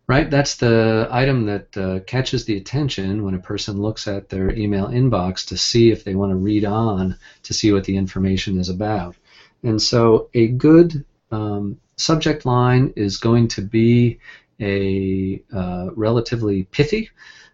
right? 0.09 0.31
That's 0.31 0.57
the 0.57 1.07
item 1.11 1.45
that 1.47 1.77
uh, 1.77 2.01
catches 2.07 2.47
the 2.47 2.57
attention 2.57 3.25
when 3.25 3.35
a 3.35 3.39
person 3.39 3.81
looks 3.81 4.09
at 4.09 4.31
their 4.31 4.51
email 4.51 4.89
inbox 4.89 5.47
to 5.49 5.57
see 5.57 5.91
if 5.91 6.03
they 6.03 6.15
want 6.15 6.31
to 6.31 6.37
read 6.37 6.65
on 6.65 7.17
to 7.43 7.55
see 7.55 7.73
what 7.73 7.85
the 7.85 7.97
information 7.97 8.59
is 8.59 8.71
about. 8.71 9.15
And 9.63 9.81
so 9.81 10.31
a 10.33 10.49
good 10.49 11.05
um, 11.31 11.79
subject 11.97 12.47
line 12.47 12.93
is 12.97 13.19
going 13.19 13.49
to 13.49 13.61
be 13.61 14.19
a 14.61 15.43
uh, 15.53 15.91
relatively 15.95 16.63
pithy. 16.65 17.11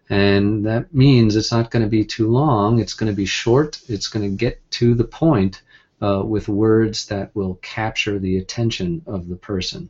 And 0.09 0.65
that 0.65 0.93
means 0.93 1.35
it's 1.35 1.51
not 1.51 1.71
going 1.71 1.83
to 1.83 1.89
be 1.89 2.05
too 2.05 2.29
long. 2.29 2.79
It's 2.79 2.93
going 2.93 3.11
to 3.11 3.15
be 3.15 3.25
short. 3.25 3.81
It's 3.89 4.07
going 4.07 4.29
to 4.29 4.37
get 4.37 4.61
to 4.71 4.93
the 4.93 5.03
point 5.03 5.61
uh, 6.01 6.23
with 6.25 6.47
words 6.47 7.07
that 7.07 7.35
will 7.35 7.55
capture 7.55 8.17
the 8.19 8.37
attention 8.37 9.01
of 9.07 9.27
the 9.27 9.35
person. 9.35 9.89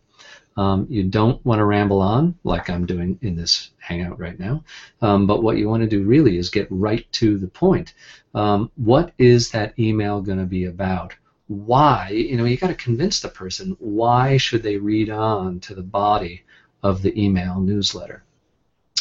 Um, 0.57 0.87
you 0.89 1.03
don't 1.03 1.45
want 1.45 1.59
to 1.59 1.65
ramble 1.65 2.01
on 2.01 2.35
like 2.45 2.69
I'm 2.69 2.85
doing 2.85 3.19
in 3.21 3.35
this 3.35 3.71
hangout 3.77 4.17
right 4.17 4.39
now, 4.39 4.63
um, 5.01 5.27
but 5.27 5.43
what 5.43 5.57
you 5.57 5.67
want 5.67 5.83
to 5.83 5.89
do 5.89 6.03
really 6.03 6.37
is 6.37 6.49
get 6.49 6.67
right 6.69 7.05
to 7.13 7.37
the 7.37 7.47
point. 7.47 7.93
Um, 8.33 8.71
what 8.75 9.11
is 9.17 9.51
that 9.51 9.77
email 9.77 10.21
going 10.21 10.37
to 10.37 10.45
be 10.45 10.65
about? 10.65 11.13
Why? 11.47 12.09
You 12.09 12.37
know, 12.37 12.45
you 12.45 12.57
got 12.57 12.67
to 12.67 12.75
convince 12.75 13.19
the 13.19 13.27
person 13.27 13.75
why 13.79 14.37
should 14.37 14.63
they 14.63 14.77
read 14.77 15.09
on 15.09 15.59
to 15.61 15.75
the 15.75 15.83
body 15.83 16.43
of 16.83 17.01
the 17.01 17.19
email 17.21 17.59
newsletter. 17.59 18.23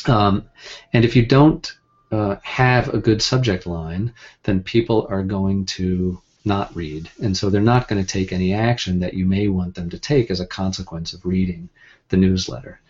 Um, 0.06 0.48
and 0.92 1.04
if 1.04 1.14
you 1.14 1.24
don't 1.24 1.70
uh, 2.10 2.36
have 2.42 2.88
a 2.88 2.98
good 2.98 3.22
subject 3.22 3.66
line, 3.66 4.12
then 4.42 4.62
people 4.62 5.06
are 5.10 5.22
going 5.22 5.66
to 5.66 6.20
not 6.44 6.74
read. 6.76 7.10
And 7.22 7.36
so 7.36 7.48
they're 7.48 7.60
not 7.60 7.88
going 7.88 8.04
to 8.04 8.08
take 8.08 8.32
any 8.32 8.52
action 8.52 9.00
that 9.00 9.14
you 9.14 9.24
may 9.24 9.48
want 9.48 9.74
them 9.74 9.90
to 9.90 9.98
take 9.98 10.30
as 10.30 10.40
a 10.40 10.46
consequence 10.46 11.12
of 11.12 11.24
reading 11.24 11.68
the 12.08 12.16
newsletter. 12.16 12.80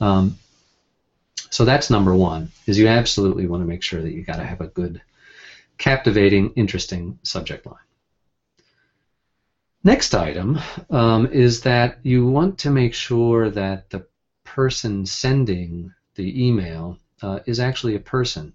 Um, 0.00 0.38
so 1.50 1.64
that's 1.64 1.90
number 1.90 2.14
one, 2.14 2.50
is 2.66 2.78
you 2.78 2.88
absolutely 2.88 3.46
want 3.46 3.62
to 3.62 3.66
make 3.66 3.82
sure 3.82 4.02
that 4.02 4.12
you 4.12 4.22
got 4.22 4.36
to 4.36 4.44
have 4.44 4.60
a 4.60 4.66
good, 4.66 5.00
captivating, 5.78 6.52
interesting 6.56 7.18
subject 7.22 7.64
line. 7.66 7.76
Next 9.84 10.14
item 10.14 10.58
um, 10.90 11.26
is 11.26 11.60
that 11.60 11.98
you 12.02 12.26
want 12.26 12.58
to 12.58 12.70
make 12.70 12.92
sure 12.92 13.50
that 13.50 13.88
the 13.90 14.04
person 14.42 15.06
sending 15.06 15.92
the 16.16 16.46
email 16.46 16.98
uh, 17.22 17.38
is 17.46 17.60
actually 17.60 17.94
a 17.94 18.00
person. 18.00 18.52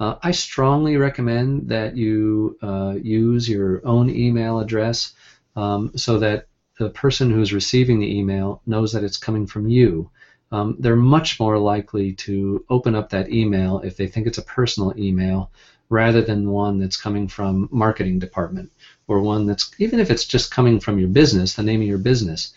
Uh, 0.00 0.16
I 0.22 0.30
strongly 0.30 0.96
recommend 0.96 1.68
that 1.68 1.94
you 1.94 2.56
uh, 2.62 2.96
use 3.02 3.46
your 3.46 3.86
own 3.86 4.08
email 4.08 4.58
address 4.58 5.12
um, 5.56 5.92
so 5.94 6.18
that 6.18 6.46
the 6.78 6.88
person 6.88 7.30
who's 7.30 7.52
receiving 7.52 8.00
the 8.00 8.18
email 8.18 8.62
knows 8.66 8.92
that 8.94 9.04
it's 9.04 9.18
coming 9.18 9.46
from 9.46 9.68
you. 9.68 10.10
Um, 10.52 10.74
they're 10.78 10.96
much 10.96 11.38
more 11.38 11.58
likely 11.58 12.14
to 12.14 12.64
open 12.70 12.94
up 12.94 13.10
that 13.10 13.30
email 13.30 13.80
if 13.80 13.96
they 13.96 14.06
think 14.06 14.26
it's 14.26 14.38
a 14.38 14.42
personal 14.42 14.94
email 14.96 15.50
rather 15.90 16.22
than 16.22 16.50
one 16.50 16.78
that's 16.78 16.96
coming 16.96 17.28
from 17.28 17.68
marketing 17.70 18.18
department 18.18 18.70
or 19.06 19.20
one 19.20 19.44
that's 19.44 19.70
even 19.78 20.00
if 20.00 20.10
it's 20.10 20.24
just 20.24 20.50
coming 20.50 20.80
from 20.80 20.98
your 20.98 21.08
business, 21.08 21.54
the 21.54 21.62
name 21.62 21.82
of 21.82 21.86
your 21.86 21.98
business 21.98 22.54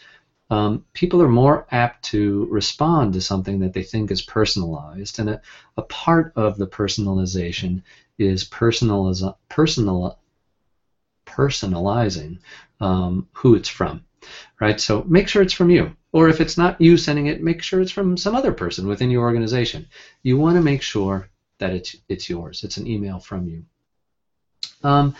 um, 0.49 0.83
people 0.93 1.21
are 1.21 1.29
more 1.29 1.65
apt 1.71 2.03
to 2.05 2.45
respond 2.49 3.13
to 3.13 3.21
something 3.21 3.59
that 3.59 3.73
they 3.73 3.83
think 3.83 4.11
is 4.11 4.21
personalized. 4.21 5.19
And 5.19 5.29
a, 5.29 5.41
a 5.77 5.81
part 5.83 6.33
of 6.35 6.57
the 6.57 6.67
personalization 6.67 7.81
is 8.17 8.43
personaliz- 8.43 9.35
personal, 9.49 10.17
personalizing 11.25 12.39
um, 12.79 13.25
who 13.33 13.55
it's 13.55 13.69
from. 13.69 14.03
Right? 14.59 14.79
So 14.79 15.03
make 15.07 15.27
sure 15.27 15.41
it's 15.41 15.53
from 15.53 15.69
you. 15.69 15.95
Or 16.11 16.29
if 16.29 16.39
it's 16.39 16.57
not 16.57 16.79
you 16.79 16.97
sending 16.97 17.25
it, 17.25 17.41
make 17.41 17.61
sure 17.61 17.81
it's 17.81 17.91
from 17.91 18.15
some 18.15 18.35
other 18.35 18.53
person 18.53 18.87
within 18.87 19.09
your 19.09 19.23
organization. 19.23 19.87
You 20.21 20.37
want 20.37 20.55
to 20.55 20.61
make 20.61 20.81
sure 20.81 21.27
that 21.57 21.73
it's, 21.73 21.95
it's 22.07 22.29
yours. 22.29 22.63
It's 22.63 22.77
an 22.77 22.87
email 22.87 23.19
from 23.19 23.47
you. 23.47 23.65
Um, 24.83 25.15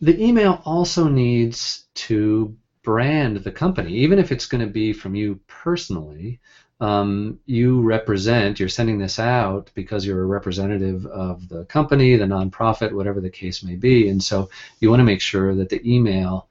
the 0.00 0.22
email 0.22 0.62
also 0.64 1.08
needs 1.08 1.84
to 1.94 2.56
brand 2.82 3.38
the 3.38 3.50
company, 3.50 3.94
even 3.94 4.18
if 4.18 4.32
it's 4.32 4.46
going 4.46 4.64
to 4.66 4.72
be 4.72 4.92
from 4.92 5.14
you 5.14 5.40
personally. 5.46 6.40
Um, 6.80 7.38
you 7.44 7.82
represent, 7.82 8.58
you're 8.58 8.70
sending 8.70 8.98
this 8.98 9.18
out 9.18 9.70
because 9.74 10.06
you're 10.06 10.22
a 10.22 10.26
representative 10.26 11.04
of 11.06 11.46
the 11.50 11.66
company, 11.66 12.16
the 12.16 12.24
nonprofit, 12.24 12.92
whatever 12.92 13.20
the 13.20 13.28
case 13.28 13.62
may 13.62 13.76
be. 13.76 14.08
And 14.08 14.22
so 14.22 14.48
you 14.80 14.88
want 14.88 15.00
to 15.00 15.04
make 15.04 15.20
sure 15.20 15.54
that 15.56 15.68
the 15.68 15.82
email 15.84 16.48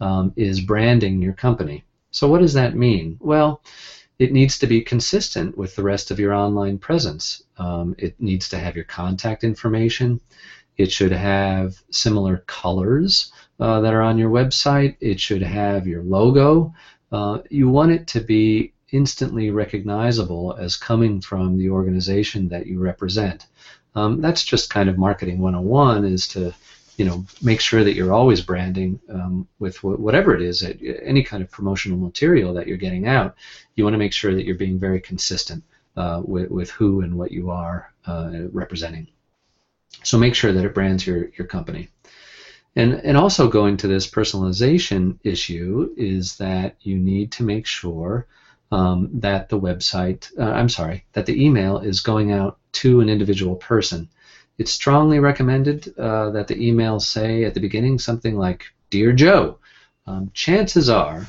um, 0.00 0.34
is 0.36 0.60
branding 0.60 1.22
your 1.22 1.32
company. 1.32 1.82
So, 2.10 2.28
what 2.28 2.40
does 2.40 2.54
that 2.54 2.76
mean? 2.76 3.16
Well, 3.20 3.62
it 4.18 4.32
needs 4.32 4.58
to 4.58 4.66
be 4.66 4.82
consistent 4.82 5.56
with 5.56 5.76
the 5.76 5.82
rest 5.82 6.10
of 6.10 6.18
your 6.18 6.34
online 6.34 6.78
presence. 6.78 7.42
Um, 7.56 7.94
it 7.98 8.20
needs 8.20 8.48
to 8.50 8.58
have 8.58 8.74
your 8.74 8.84
contact 8.84 9.44
information. 9.44 10.20
It 10.76 10.90
should 10.90 11.12
have 11.12 11.82
similar 11.90 12.38
colors 12.46 13.32
uh, 13.60 13.80
that 13.80 13.94
are 13.94 14.02
on 14.02 14.18
your 14.18 14.30
website. 14.30 14.96
It 15.00 15.20
should 15.20 15.42
have 15.42 15.86
your 15.86 16.02
logo. 16.02 16.74
Uh, 17.12 17.38
you 17.50 17.68
want 17.68 17.92
it 17.92 18.06
to 18.08 18.20
be 18.20 18.72
instantly 18.92 19.50
recognizable 19.50 20.56
as 20.58 20.76
coming 20.76 21.20
from 21.20 21.58
the 21.58 21.70
organization 21.70 22.48
that 22.48 22.66
you 22.66 22.80
represent. 22.80 23.46
Um, 23.94 24.20
that's 24.20 24.44
just 24.44 24.70
kind 24.70 24.88
of 24.88 24.98
marketing 24.98 25.38
101 25.38 26.04
is 26.04 26.28
to 26.28 26.54
you 26.96 27.04
know 27.04 27.24
make 27.42 27.60
sure 27.60 27.82
that 27.82 27.94
you're 27.94 28.12
always 28.12 28.40
branding 28.40 29.00
um, 29.08 29.48
with 29.58 29.76
wh- 29.78 29.98
whatever 29.98 30.34
it 30.34 30.42
is 30.42 30.62
any 31.02 31.22
kind 31.22 31.42
of 31.42 31.50
promotional 31.50 31.98
material 31.98 32.52
that 32.54 32.66
you're 32.66 32.76
getting 32.76 33.06
out 33.06 33.34
you 33.74 33.84
want 33.84 33.94
to 33.94 33.98
make 33.98 34.12
sure 34.12 34.34
that 34.34 34.44
you're 34.44 34.54
being 34.54 34.78
very 34.78 35.00
consistent 35.00 35.64
uh, 35.96 36.20
with, 36.24 36.50
with 36.50 36.70
who 36.70 37.00
and 37.00 37.16
what 37.16 37.32
you 37.32 37.50
are 37.50 37.92
uh, 38.06 38.30
representing 38.52 39.08
so 40.02 40.18
make 40.18 40.34
sure 40.34 40.52
that 40.52 40.64
it 40.64 40.74
brands 40.74 41.06
your, 41.06 41.30
your 41.36 41.46
company. 41.46 41.88
And, 42.76 42.94
and 42.94 43.16
also 43.16 43.48
going 43.48 43.76
to 43.78 43.88
this 43.88 44.08
personalization 44.08 45.18
issue 45.24 45.92
is 45.96 46.36
that 46.36 46.76
you 46.80 46.96
need 46.98 47.32
to 47.32 47.42
make 47.42 47.66
sure 47.66 48.26
um, 48.70 49.10
that 49.14 49.48
the 49.48 49.58
website, 49.58 50.30
uh, 50.38 50.52
I'm 50.52 50.68
sorry, 50.68 51.04
that 51.12 51.26
the 51.26 51.44
email 51.44 51.78
is 51.78 52.00
going 52.00 52.30
out 52.30 52.58
to 52.72 53.00
an 53.00 53.08
individual 53.08 53.56
person. 53.56 54.08
It's 54.58 54.70
strongly 54.70 55.18
recommended 55.18 55.92
uh, 55.98 56.30
that 56.30 56.46
the 56.46 56.54
emails 56.54 57.02
say 57.02 57.44
at 57.44 57.54
the 57.54 57.60
beginning 57.60 57.98
something 57.98 58.36
like, 58.36 58.66
Dear 58.90 59.12
Joe. 59.12 59.58
Um, 60.06 60.30
chances 60.34 60.88
are, 60.88 61.26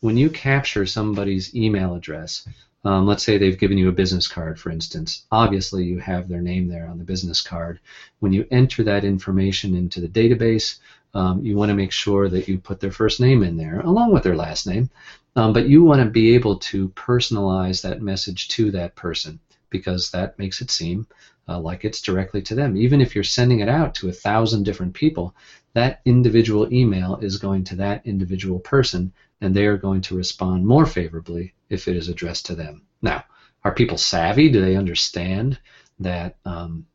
when 0.00 0.16
you 0.16 0.30
capture 0.30 0.84
somebody's 0.84 1.54
email 1.54 1.94
address, 1.94 2.46
um, 2.84 3.06
let's 3.06 3.24
say 3.24 3.38
they've 3.38 3.58
given 3.58 3.78
you 3.78 3.88
a 3.88 3.92
business 3.92 4.26
card, 4.26 4.58
for 4.58 4.70
instance. 4.70 5.24
Obviously, 5.30 5.84
you 5.84 5.98
have 5.98 6.28
their 6.28 6.40
name 6.40 6.68
there 6.68 6.86
on 6.86 6.98
the 6.98 7.04
business 7.04 7.40
card. 7.40 7.78
When 8.20 8.32
you 8.32 8.46
enter 8.50 8.82
that 8.84 9.04
information 9.04 9.74
into 9.74 10.00
the 10.00 10.08
database, 10.08 10.78
um, 11.14 11.44
you 11.44 11.56
want 11.56 11.68
to 11.68 11.76
make 11.76 11.92
sure 11.92 12.28
that 12.28 12.48
you 12.48 12.58
put 12.58 12.80
their 12.80 12.90
first 12.90 13.20
name 13.20 13.42
in 13.42 13.56
there, 13.56 13.80
along 13.80 14.12
with 14.12 14.22
their 14.22 14.36
last 14.36 14.66
name. 14.66 14.90
Um, 15.36 15.52
but 15.52 15.68
you 15.68 15.82
want 15.82 16.02
to 16.02 16.10
be 16.10 16.34
able 16.34 16.58
to 16.58 16.88
personalize 16.90 17.82
that 17.82 18.02
message 18.02 18.48
to 18.48 18.70
that 18.72 18.94
person 18.96 19.38
because 19.70 20.10
that 20.10 20.38
makes 20.38 20.60
it 20.60 20.70
seem 20.70 21.06
uh, 21.48 21.58
like 21.58 21.84
it's 21.84 22.00
directly 22.00 22.42
to 22.42 22.54
them. 22.54 22.76
Even 22.76 23.00
if 23.00 23.14
you're 23.14 23.24
sending 23.24 23.60
it 23.60 23.68
out 23.68 23.94
to 23.96 24.08
a 24.08 24.12
thousand 24.12 24.62
different 24.62 24.94
people, 24.94 25.34
that 25.74 26.00
individual 26.04 26.72
email 26.72 27.16
is 27.16 27.38
going 27.38 27.64
to 27.64 27.76
that 27.76 28.06
individual 28.06 28.58
person, 28.60 29.12
and 29.42 29.54
they 29.54 29.66
are 29.66 29.76
going 29.76 30.00
to 30.00 30.14
respond 30.14 30.64
more 30.64 30.86
favorably 30.86 31.52
if 31.68 31.88
it 31.88 31.96
is 31.96 32.08
addressed 32.08 32.46
to 32.46 32.54
them. 32.54 32.82
Now, 33.02 33.24
are 33.64 33.74
people 33.74 33.98
savvy? 33.98 34.48
Do 34.48 34.60
they 34.60 34.76
understand 34.76 35.58
that 35.98 36.36
um, 36.44 36.86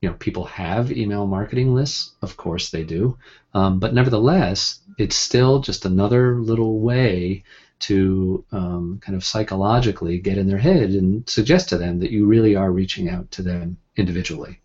you 0.00 0.08
know 0.08 0.14
people 0.14 0.44
have 0.44 0.92
email 0.92 1.26
marketing 1.26 1.74
lists? 1.74 2.12
Of 2.22 2.36
course 2.36 2.70
they 2.70 2.84
do, 2.84 3.18
um, 3.54 3.80
but 3.80 3.92
nevertheless, 3.92 4.80
it's 4.98 5.16
still 5.16 5.58
just 5.58 5.84
another 5.84 6.40
little 6.40 6.80
way 6.80 7.42
to 7.80 8.44
um, 8.52 9.00
kind 9.02 9.16
of 9.16 9.24
psychologically 9.24 10.18
get 10.18 10.38
in 10.38 10.46
their 10.46 10.58
head 10.58 10.90
and 10.90 11.28
suggest 11.28 11.68
to 11.70 11.76
them 11.76 11.98
that 11.98 12.12
you 12.12 12.24
really 12.24 12.54
are 12.54 12.70
reaching 12.70 13.08
out 13.08 13.28
to 13.32 13.42
them 13.42 13.76
individually. 13.96 14.60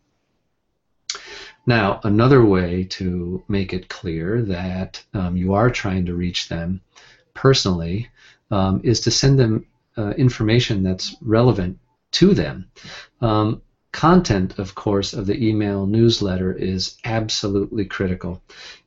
Now, 1.68 2.00
another 2.06 2.44
way 2.46 2.86
to 2.92 3.44
make 3.50 3.74
it 3.74 3.90
clear 3.90 4.42
that 4.44 5.04
um, 5.14 5.36
you 5.36 5.54
are 5.54 5.70
trying 5.70 6.06
to 6.06 6.16
reach 6.16 6.48
them 6.48 6.80
personally 7.34 8.08
um, 8.50 8.80
is 8.84 9.02
to 9.02 9.12
send 9.12 9.38
them 9.38 9.66
uh, 9.98 10.12
information 10.12 10.82
that's 10.82 11.16
relevant 11.22 11.78
to 12.12 12.34
them. 12.34 12.68
Um, 13.20 13.62
content, 13.92 14.60
of 14.60 14.76
course, 14.76 15.14
of 15.14 15.26
the 15.26 15.46
email 15.46 15.86
newsletter 15.86 16.54
is 16.54 16.96
absolutely 17.04 17.84
critical. 17.84 18.42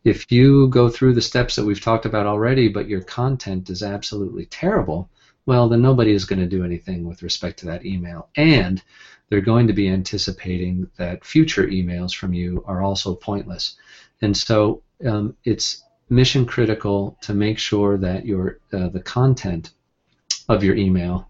If 0.05 0.25
you 0.33 0.69
go 0.69 0.89
through 0.89 1.13
the 1.13 1.21
steps 1.21 1.57
that 1.57 1.65
we've 1.65 1.81
talked 1.81 2.07
about 2.07 2.27
already, 2.27 2.69
but 2.69 2.89
your 2.89 3.03
content 3.03 3.69
is 3.69 3.83
absolutely 3.83 4.47
terrible, 4.47 5.11
well, 5.51 5.69
then 5.69 5.83
nobody 5.83 6.13
is 6.13 6.27
going 6.27 6.39
to 6.39 6.47
do 6.47 6.63
anything 6.63 7.05
with 7.09 7.25
respect 7.25 7.59
to 7.59 7.67
that 7.67 7.85
email. 7.85 8.29
And 8.37 8.81
they're 9.29 9.41
going 9.41 9.67
to 9.67 9.73
be 9.73 9.89
anticipating 9.89 10.89
that 10.97 11.25
future 11.25 11.67
emails 11.67 12.15
from 12.15 12.33
you 12.33 12.63
are 12.69 12.83
also 12.83 13.17
pointless. 13.17 13.75
And 14.23 14.37
so 14.37 14.85
um, 15.05 15.35
it's 15.43 15.83
mission 16.09 16.47
critical 16.47 17.17
to 17.23 17.35
make 17.35 17.59
sure 17.59 17.99
that 17.99 18.25
your 18.25 18.61
uh, 18.73 18.91
the 18.91 19.01
content 19.01 19.73
of 20.49 20.63
your 20.63 20.77
email 20.77 21.29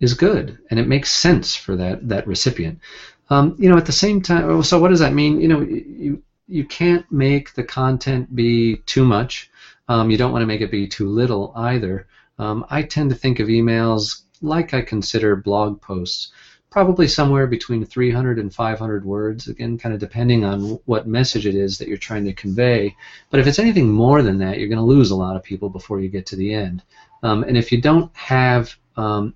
is 0.00 0.14
good 0.14 0.58
and 0.70 0.80
it 0.80 0.88
makes 0.88 1.12
sense 1.12 1.54
for 1.54 1.76
that 1.76 2.08
that 2.08 2.26
recipient. 2.26 2.80
Um, 3.28 3.54
you 3.56 3.68
know, 3.68 3.76
at 3.76 3.86
the 3.86 4.00
same 4.04 4.20
time, 4.20 4.50
oh, 4.50 4.62
so 4.62 4.80
what 4.80 4.88
does 4.88 4.98
that 4.98 5.14
mean? 5.14 5.40
You 5.40 5.46
know, 5.46 5.60
you 5.60 6.20
you 6.48 6.64
can't 6.64 7.06
make 7.12 7.54
the 7.54 7.62
content 7.62 8.34
be 8.34 8.78
too 8.94 9.04
much. 9.04 9.48
Um, 9.86 10.10
you 10.10 10.18
don't 10.18 10.32
want 10.32 10.42
to 10.42 10.52
make 10.52 10.60
it 10.60 10.72
be 10.72 10.88
too 10.88 11.08
little 11.08 11.52
either. 11.54 12.08
Um, 12.40 12.64
I 12.70 12.82
tend 12.82 13.10
to 13.10 13.16
think 13.16 13.38
of 13.38 13.48
emails 13.48 14.22
like 14.40 14.72
I 14.72 14.80
consider 14.80 15.36
blog 15.36 15.82
posts 15.82 16.32
probably 16.70 17.06
somewhere 17.06 17.46
between 17.46 17.84
300 17.84 18.38
and 18.38 18.54
500 18.54 19.04
words, 19.04 19.46
again, 19.48 19.76
kind 19.76 19.92
of 19.92 20.00
depending 20.00 20.44
on 20.44 20.78
what 20.86 21.06
message 21.06 21.44
it 21.44 21.54
is 21.54 21.76
that 21.76 21.86
you're 21.88 21.98
trying 21.98 22.24
to 22.24 22.32
convey. 22.32 22.96
But 23.28 23.40
if 23.40 23.46
it's 23.46 23.58
anything 23.58 23.90
more 23.90 24.22
than 24.22 24.38
that, 24.38 24.58
you're 24.58 24.68
going 24.68 24.78
to 24.78 24.84
lose 24.84 25.10
a 25.10 25.16
lot 25.16 25.36
of 25.36 25.42
people 25.42 25.68
before 25.68 26.00
you 26.00 26.08
get 26.08 26.24
to 26.26 26.36
the 26.36 26.54
end. 26.54 26.82
Um, 27.22 27.42
and 27.42 27.58
if 27.58 27.70
you 27.70 27.78
don't 27.78 28.10
have 28.16 28.74
um, 28.96 29.34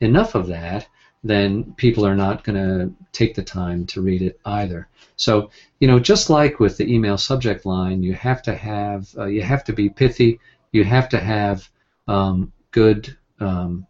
enough 0.00 0.34
of 0.34 0.48
that, 0.48 0.86
then 1.24 1.72
people 1.78 2.04
are 2.04 2.16
not 2.16 2.44
going 2.44 2.56
to 2.56 2.92
take 3.12 3.34
the 3.34 3.42
time 3.42 3.86
to 3.86 4.02
read 4.02 4.20
it 4.20 4.38
either. 4.44 4.88
So, 5.16 5.50
you 5.80 5.86
know, 5.88 5.98
just 5.98 6.28
like 6.28 6.60
with 6.60 6.76
the 6.76 6.92
email 6.92 7.16
subject 7.16 7.64
line, 7.64 8.02
you 8.02 8.12
have 8.12 8.42
to 8.42 8.54
have, 8.54 9.08
uh, 9.16 9.24
you 9.24 9.40
have 9.40 9.64
to 9.64 9.72
be 9.72 9.88
pithy, 9.88 10.38
you 10.72 10.84
have 10.84 11.08
to 11.10 11.18
have 11.18 11.70
um, 12.08 12.52
good 12.70 13.16
um, 13.40 13.86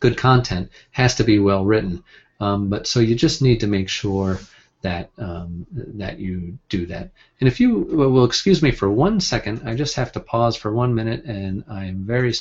good 0.00 0.16
content 0.16 0.70
has 0.90 1.14
to 1.16 1.24
be 1.24 1.38
well 1.38 1.64
written. 1.64 2.02
Um, 2.40 2.68
but 2.68 2.86
so 2.86 3.00
you 3.00 3.14
just 3.14 3.42
need 3.42 3.60
to 3.60 3.66
make 3.66 3.88
sure 3.88 4.38
that 4.82 5.10
um, 5.18 5.66
that 5.72 6.18
you 6.18 6.58
do 6.68 6.86
that. 6.86 7.10
And 7.40 7.48
if 7.48 7.60
you 7.60 7.78
will 7.78 8.24
excuse 8.24 8.62
me 8.62 8.70
for 8.70 8.90
one 8.90 9.20
second, 9.20 9.62
I 9.64 9.74
just 9.74 9.96
have 9.96 10.12
to 10.12 10.20
pause 10.20 10.56
for 10.56 10.72
one 10.72 10.94
minute, 10.94 11.24
and 11.24 11.64
I 11.68 11.86
am 11.86 12.04
very 12.04 12.32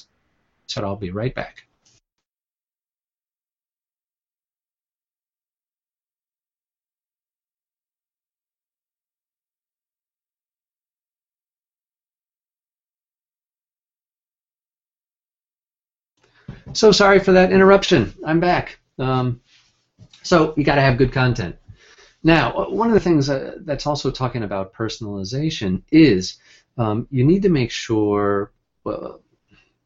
so 0.67 0.83
I'll 0.83 0.95
be 0.95 1.11
right 1.11 1.33
back. 1.33 1.66
So 16.77 16.91
sorry 16.91 17.17
for 17.17 17.31
that 17.31 17.51
interruption. 17.51 18.13
I'm 18.23 18.39
back. 18.39 18.77
Um, 18.99 19.41
so 20.21 20.53
you 20.55 20.63
got 20.63 20.75
to 20.75 20.81
have 20.81 20.99
good 20.99 21.11
content. 21.11 21.55
Now, 22.21 22.69
one 22.69 22.87
of 22.87 22.93
the 22.93 22.99
things 22.99 23.31
uh, 23.31 23.55
that's 23.61 23.87
also 23.87 24.11
talking 24.11 24.43
about 24.43 24.75
personalization 24.75 25.81
is 25.91 26.37
um, 26.77 27.07
you 27.09 27.23
need 27.23 27.41
to 27.41 27.49
make 27.49 27.71
sure, 27.71 28.51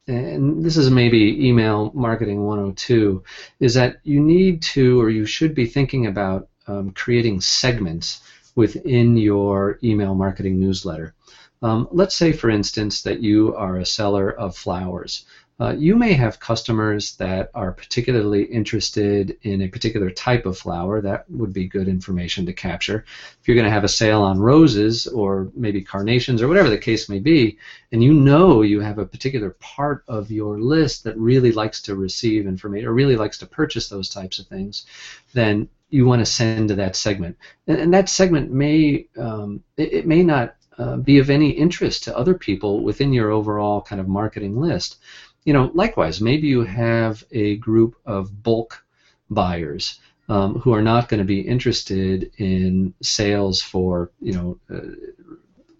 and 0.06 0.66
this 0.66 0.76
is 0.76 0.90
maybe 0.90 1.48
email 1.48 1.94
marketing 1.94 2.44
102, 2.44 3.24
is 3.62 3.74
that 3.76 4.02
you 4.04 4.20
need 4.20 4.62
to 4.64 5.00
or 5.00 5.10
you 5.10 5.26
should 5.26 5.56
be 5.56 5.68
thinking 5.68 6.08
about 6.08 6.50
um, 6.68 6.92
creating 6.92 7.40
segments 7.40 8.20
within 8.56 9.16
your 9.16 9.80
email 9.82 10.14
marketing 10.14 10.60
newsletter. 10.60 11.14
Um, 11.62 11.88
let's 11.92 12.18
say, 12.18 12.34
for 12.34 12.50
instance, 12.50 13.04
that 13.04 13.22
you 13.22 13.56
are 13.56 13.78
a 13.78 13.86
seller 13.86 14.30
of 14.30 14.58
flowers. 14.58 15.26
Uh, 15.62 15.76
you 15.78 15.96
may 15.96 16.14
have 16.14 16.40
customers 16.40 17.16
that 17.18 17.52
are 17.54 17.72
particularly 17.72 18.42
interested 18.46 19.38
in 19.44 19.62
a 19.62 19.68
particular 19.68 20.10
type 20.10 20.48
of 20.48 20.58
flower. 20.58 21.02
That 21.02 21.30
would 21.30 21.54
be 21.54 21.68
good 21.68 21.88
information 21.88 22.48
to 22.48 22.54
capture. 22.54 23.06
If 23.40 23.48
you're 23.48 23.54
going 23.54 23.68
to 23.68 23.72
have 23.72 23.84
a 23.84 23.88
sale 23.88 24.24
on 24.24 24.40
roses 24.40 25.06
or 25.06 25.52
maybe 25.56 25.84
carnations 25.84 26.42
or 26.42 26.48
whatever 26.48 26.72
the 26.72 26.80
case 26.80 27.10
may 27.10 27.20
be, 27.20 27.60
and 27.92 28.04
you 28.04 28.12
know 28.12 28.64
you 28.64 28.80
have 28.80 28.98
a 28.98 29.06
particular 29.06 29.52
part 29.60 30.04
of 30.08 30.32
your 30.32 30.60
list 30.60 31.04
that 31.04 31.16
really 31.20 31.52
likes 31.52 31.80
to 31.84 31.96
receive 31.96 32.48
information 32.48 32.88
or 32.88 32.94
really 32.94 33.16
likes 33.16 33.38
to 33.38 33.46
purchase 33.46 33.88
those 33.88 34.10
types 34.10 34.40
of 34.40 34.48
things, 34.48 34.88
then 35.36 35.70
you 35.92 36.08
want 36.08 36.22
to 36.22 36.26
send 36.26 36.70
to 36.70 36.76
that 36.76 36.96
segment. 36.96 37.38
And, 37.68 37.78
and 37.78 37.94
that 37.94 38.10
segment 38.10 38.50
may 38.52 39.06
um, 39.16 39.64
it, 39.78 39.94
it 39.94 40.08
may 40.08 40.24
not 40.24 40.56
uh, 40.80 40.98
be 40.98 41.20
of 41.20 41.30
any 41.30 41.52
interest 41.52 42.06
to 42.06 42.18
other 42.18 42.34
people 42.34 42.82
within 42.82 43.14
your 43.14 43.30
overall 43.30 43.82
kind 43.82 44.02
of 44.02 44.08
marketing 44.08 44.60
list 44.60 44.98
you 45.44 45.54
know, 45.54 45.72
likewise, 45.74 46.22
maybe 46.22 46.48
you 46.48 46.64
have 46.64 47.24
a 47.32 47.58
group 47.58 47.96
of 48.06 48.44
bulk 48.44 48.84
buyers 49.30 50.00
um, 50.30 50.60
who 50.60 50.74
are 50.74 50.82
not 50.82 51.10
going 51.10 51.20
to 51.20 51.26
be 51.26 51.42
interested 51.42 52.32
in 52.38 52.94
sales 53.02 53.62
for, 53.62 54.12
you 54.22 54.34
know, 54.34 54.58
uh, 54.74 54.96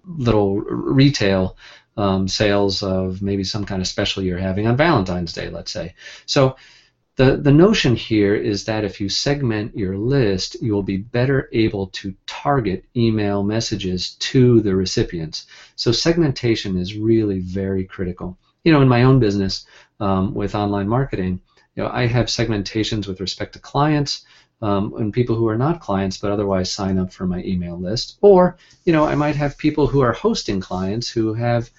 little 0.06 0.60
retail 0.60 1.58
um, 1.96 2.28
sales 2.28 2.82
of 2.82 3.22
maybe 3.22 3.44
some 3.44 3.66
kind 3.66 3.82
of 3.82 3.88
special 3.88 4.24
you're 4.24 4.38
having 4.38 4.66
on 4.66 4.78
Valentine's 4.78 5.34
Day, 5.34 5.50
let's 5.50 5.72
say. 5.72 5.94
So 6.26 6.56
the, 7.18 7.38
the 7.38 7.52
notion 7.52 7.96
here 7.96 8.36
is 8.36 8.66
that 8.66 8.84
if 8.84 9.00
you 9.00 9.10
segment 9.10 9.78
your 9.78 9.98
list, 9.98 10.62
you 10.62 10.74
will 10.74 10.84
be 10.84 10.98
better 10.98 11.50
able 11.52 11.88
to 11.88 12.16
target 12.26 12.86
email 12.96 13.44
messages 13.44 14.16
to 14.16 14.62
the 14.62 14.76
recipients. 14.76 15.46
So 15.76 15.92
segmentation 15.92 16.78
is 16.78 16.96
really 16.96 17.40
very 17.40 17.86
critical 17.86 18.38
you 18.64 18.72
know, 18.72 18.82
in 18.82 18.88
my 18.88 19.04
own 19.04 19.20
business 19.20 19.66
um, 20.00 20.34
with 20.34 20.56
online 20.56 20.88
marketing, 20.88 21.42
you 21.76 21.84
know, 21.84 21.90
I 21.90 22.06
have 22.06 22.28
segmentations 22.28 23.08
with 23.08 23.22
respect 23.22 23.54
to 23.54 23.60
clients 23.60 24.26
um, 24.62 24.94
and 24.98 25.14
people 25.14 25.36
who 25.36 25.48
are 25.48 25.58
not 25.58 25.80
clients 25.80 26.18
but 26.18 26.32
otherwise 26.32 26.72
sign 26.72 26.98
up 26.98 27.12
for 27.12 27.26
my 27.26 27.42
email 27.44 27.80
list. 27.80 28.18
Or, 28.22 28.58
you 28.86 28.94
know, 28.94 29.06
I 29.06 29.16
might 29.16 29.36
have 29.36 29.58
people 29.58 29.88
who 29.88 30.02
are 30.02 30.12
hosting 30.12 30.60
clients 30.60 31.10
who 31.10 31.34
have 31.34 31.70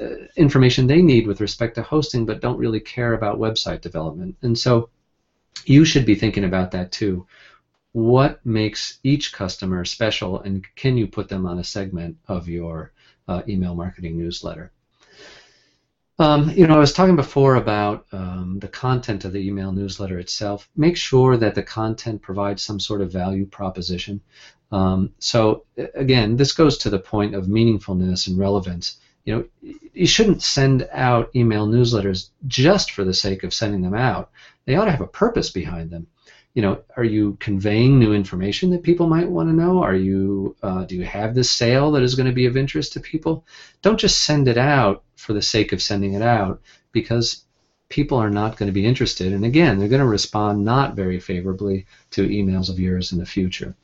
uh, 0.00 0.26
information 0.36 0.86
they 0.86 1.00
need 1.00 1.26
with 1.26 1.40
respect 1.40 1.76
to 1.76 1.82
hosting 1.82 2.26
but 2.26 2.40
don't 2.40 2.58
really 2.58 2.80
care 2.80 3.14
about 3.14 3.38
website 3.38 3.80
development. 3.80 4.36
And 4.42 4.58
so 4.58 4.90
you 5.64 5.84
should 5.84 6.04
be 6.04 6.14
thinking 6.14 6.44
about 6.44 6.72
that 6.72 6.92
too. 6.92 7.26
What 7.92 8.44
makes 8.44 8.98
each 9.02 9.32
customer 9.32 9.84
special 9.86 10.40
and 10.40 10.66
can 10.74 10.98
you 10.98 11.06
put 11.06 11.28
them 11.28 11.46
on 11.46 11.58
a 11.58 11.64
segment 11.64 12.18
of 12.28 12.46
your 12.46 12.92
uh, 13.26 13.42
email 13.48 13.74
marketing 13.74 14.18
newsletter? 14.18 14.70
Um, 16.18 16.50
you 16.50 16.66
know, 16.66 16.76
I 16.76 16.78
was 16.78 16.94
talking 16.94 17.16
before 17.16 17.56
about 17.56 18.06
um, 18.10 18.58
the 18.58 18.68
content 18.68 19.24
of 19.24 19.32
the 19.32 19.46
email 19.46 19.72
newsletter 19.72 20.18
itself. 20.18 20.68
Make 20.74 20.96
sure 20.96 21.36
that 21.36 21.54
the 21.54 21.62
content 21.62 22.22
provides 22.22 22.62
some 22.62 22.80
sort 22.80 23.02
of 23.02 23.12
value 23.12 23.44
proposition. 23.44 24.22
Um, 24.72 25.12
so 25.18 25.64
again, 25.94 26.36
this 26.36 26.52
goes 26.52 26.78
to 26.78 26.90
the 26.90 26.98
point 26.98 27.34
of 27.34 27.46
meaningfulness 27.46 28.28
and 28.28 28.38
relevance. 28.38 28.98
You 29.24 29.34
know, 29.34 29.74
you 29.92 30.06
shouldn't 30.06 30.42
send 30.42 30.88
out 30.92 31.30
email 31.36 31.66
newsletters 31.66 32.30
just 32.46 32.92
for 32.92 33.04
the 33.04 33.14
sake 33.14 33.44
of 33.44 33.52
sending 33.52 33.82
them 33.82 33.94
out. 33.94 34.30
They 34.64 34.76
ought 34.76 34.86
to 34.86 34.92
have 34.92 35.00
a 35.02 35.06
purpose 35.06 35.50
behind 35.50 35.90
them 35.90 36.06
you 36.56 36.62
know, 36.62 36.80
are 36.96 37.04
you 37.04 37.36
conveying 37.38 37.98
new 37.98 38.14
information 38.14 38.70
that 38.70 38.82
people 38.82 39.06
might 39.06 39.28
want 39.28 39.46
to 39.50 39.54
know? 39.54 39.82
Are 39.82 39.94
you, 39.94 40.56
uh, 40.62 40.84
do 40.84 40.96
you 40.96 41.04
have 41.04 41.34
this 41.34 41.50
sale 41.50 41.92
that 41.92 42.02
is 42.02 42.14
going 42.14 42.28
to 42.28 42.32
be 42.32 42.46
of 42.46 42.56
interest 42.56 42.94
to 42.94 43.00
people? 43.00 43.44
Don't 43.82 44.00
just 44.00 44.22
send 44.22 44.48
it 44.48 44.56
out 44.56 45.04
for 45.16 45.32
the 45.32 45.42
sake 45.42 45.72
of 45.72 45.82
sending 45.82 46.12
it 46.12 46.22
out, 46.22 46.60
because 46.92 47.44
people 47.88 48.18
are 48.18 48.30
not 48.30 48.56
going 48.56 48.66
to 48.66 48.72
be 48.72 48.86
interested, 48.86 49.32
and 49.32 49.44
again, 49.44 49.78
they're 49.78 49.88
going 49.88 50.00
to 50.00 50.06
respond 50.06 50.64
not 50.64 50.94
very 50.94 51.18
favorably 51.18 51.84
to 52.10 52.28
emails 52.28 52.68
of 52.68 52.78
yours 52.78 53.12
in 53.12 53.18
the 53.18 53.24
future. 53.24 53.74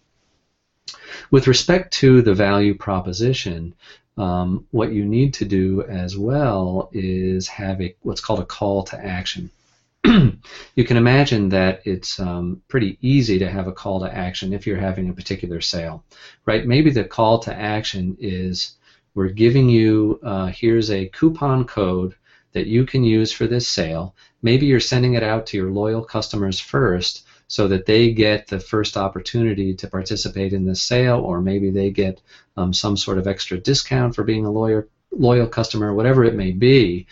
With 1.31 1.47
respect 1.47 1.93
to 1.95 2.23
the 2.23 2.35
value 2.35 2.75
proposition, 2.75 3.75
um, 4.17 4.65
what 4.71 4.93
you 4.93 5.05
need 5.05 5.33
to 5.35 5.45
do 5.45 5.83
as 5.83 6.17
well 6.17 6.89
is 6.93 7.47
have 7.49 7.81
a 7.81 7.95
what's 8.03 8.21
called 8.21 8.41
a 8.41 8.45
call 8.45 8.83
to 8.85 9.05
action. 9.05 9.51
you 10.07 10.85
can 10.85 10.97
imagine 10.97 11.49
that 11.49 11.81
it's 11.85 12.19
um, 12.19 12.61
pretty 12.69 12.97
easy 13.01 13.39
to 13.39 13.49
have 13.49 13.69
a 13.69 13.73
call 13.73 14.01
to 14.01 14.13
action 14.13 14.53
if 14.53 14.67
you're 14.67 14.77
having 14.77 15.09
a 15.09 15.13
particular 15.15 15.61
sale, 15.61 16.03
right? 16.45 16.67
Maybe 16.67 16.91
the 16.91 17.05
call 17.05 17.39
to 17.41 17.57
action 17.57 18.17
is 18.19 18.73
we're 19.15 19.29
giving 19.29 19.69
you 19.69 20.19
uh, 20.23 20.47
here's 20.47 20.91
a 20.91 21.09
coupon 21.09 21.65
code 21.65 22.15
that 22.53 22.67
you 22.67 22.85
can 22.85 23.03
use 23.03 23.33
for 23.33 23.47
this 23.47 23.69
sale. 23.69 24.15
Maybe 24.43 24.67
you're 24.67 24.81
sending 24.81 25.15
it 25.15 25.23
out 25.23 25.47
to 25.47 25.57
your 25.57 25.71
loyal 25.71 26.05
customers 26.05 26.61
first 26.61 27.27
so 27.49 27.69
that 27.69 27.87
they 27.87 28.13
get 28.13 28.47
the 28.47 28.61
first 28.61 28.97
opportunity 28.97 29.75
to 29.75 29.87
participate 29.87 30.53
in 30.53 30.65
this 30.65 30.81
sale, 30.81 31.19
or 31.19 31.41
maybe 31.41 31.71
they 31.71 31.91
get 31.91 32.21
um, 32.57 32.73
some 32.73 32.97
sort 32.97 33.19
of 33.19 33.27
extra 33.27 33.59
discount 33.59 34.15
for 34.15 34.25
being 34.25 34.47
a 34.47 34.51
loyal 34.51 34.85
loyal 35.11 35.47
customer, 35.47 35.93
whatever 35.93 36.25
it 36.25 36.35
may 36.35 36.51
be. 36.51 37.07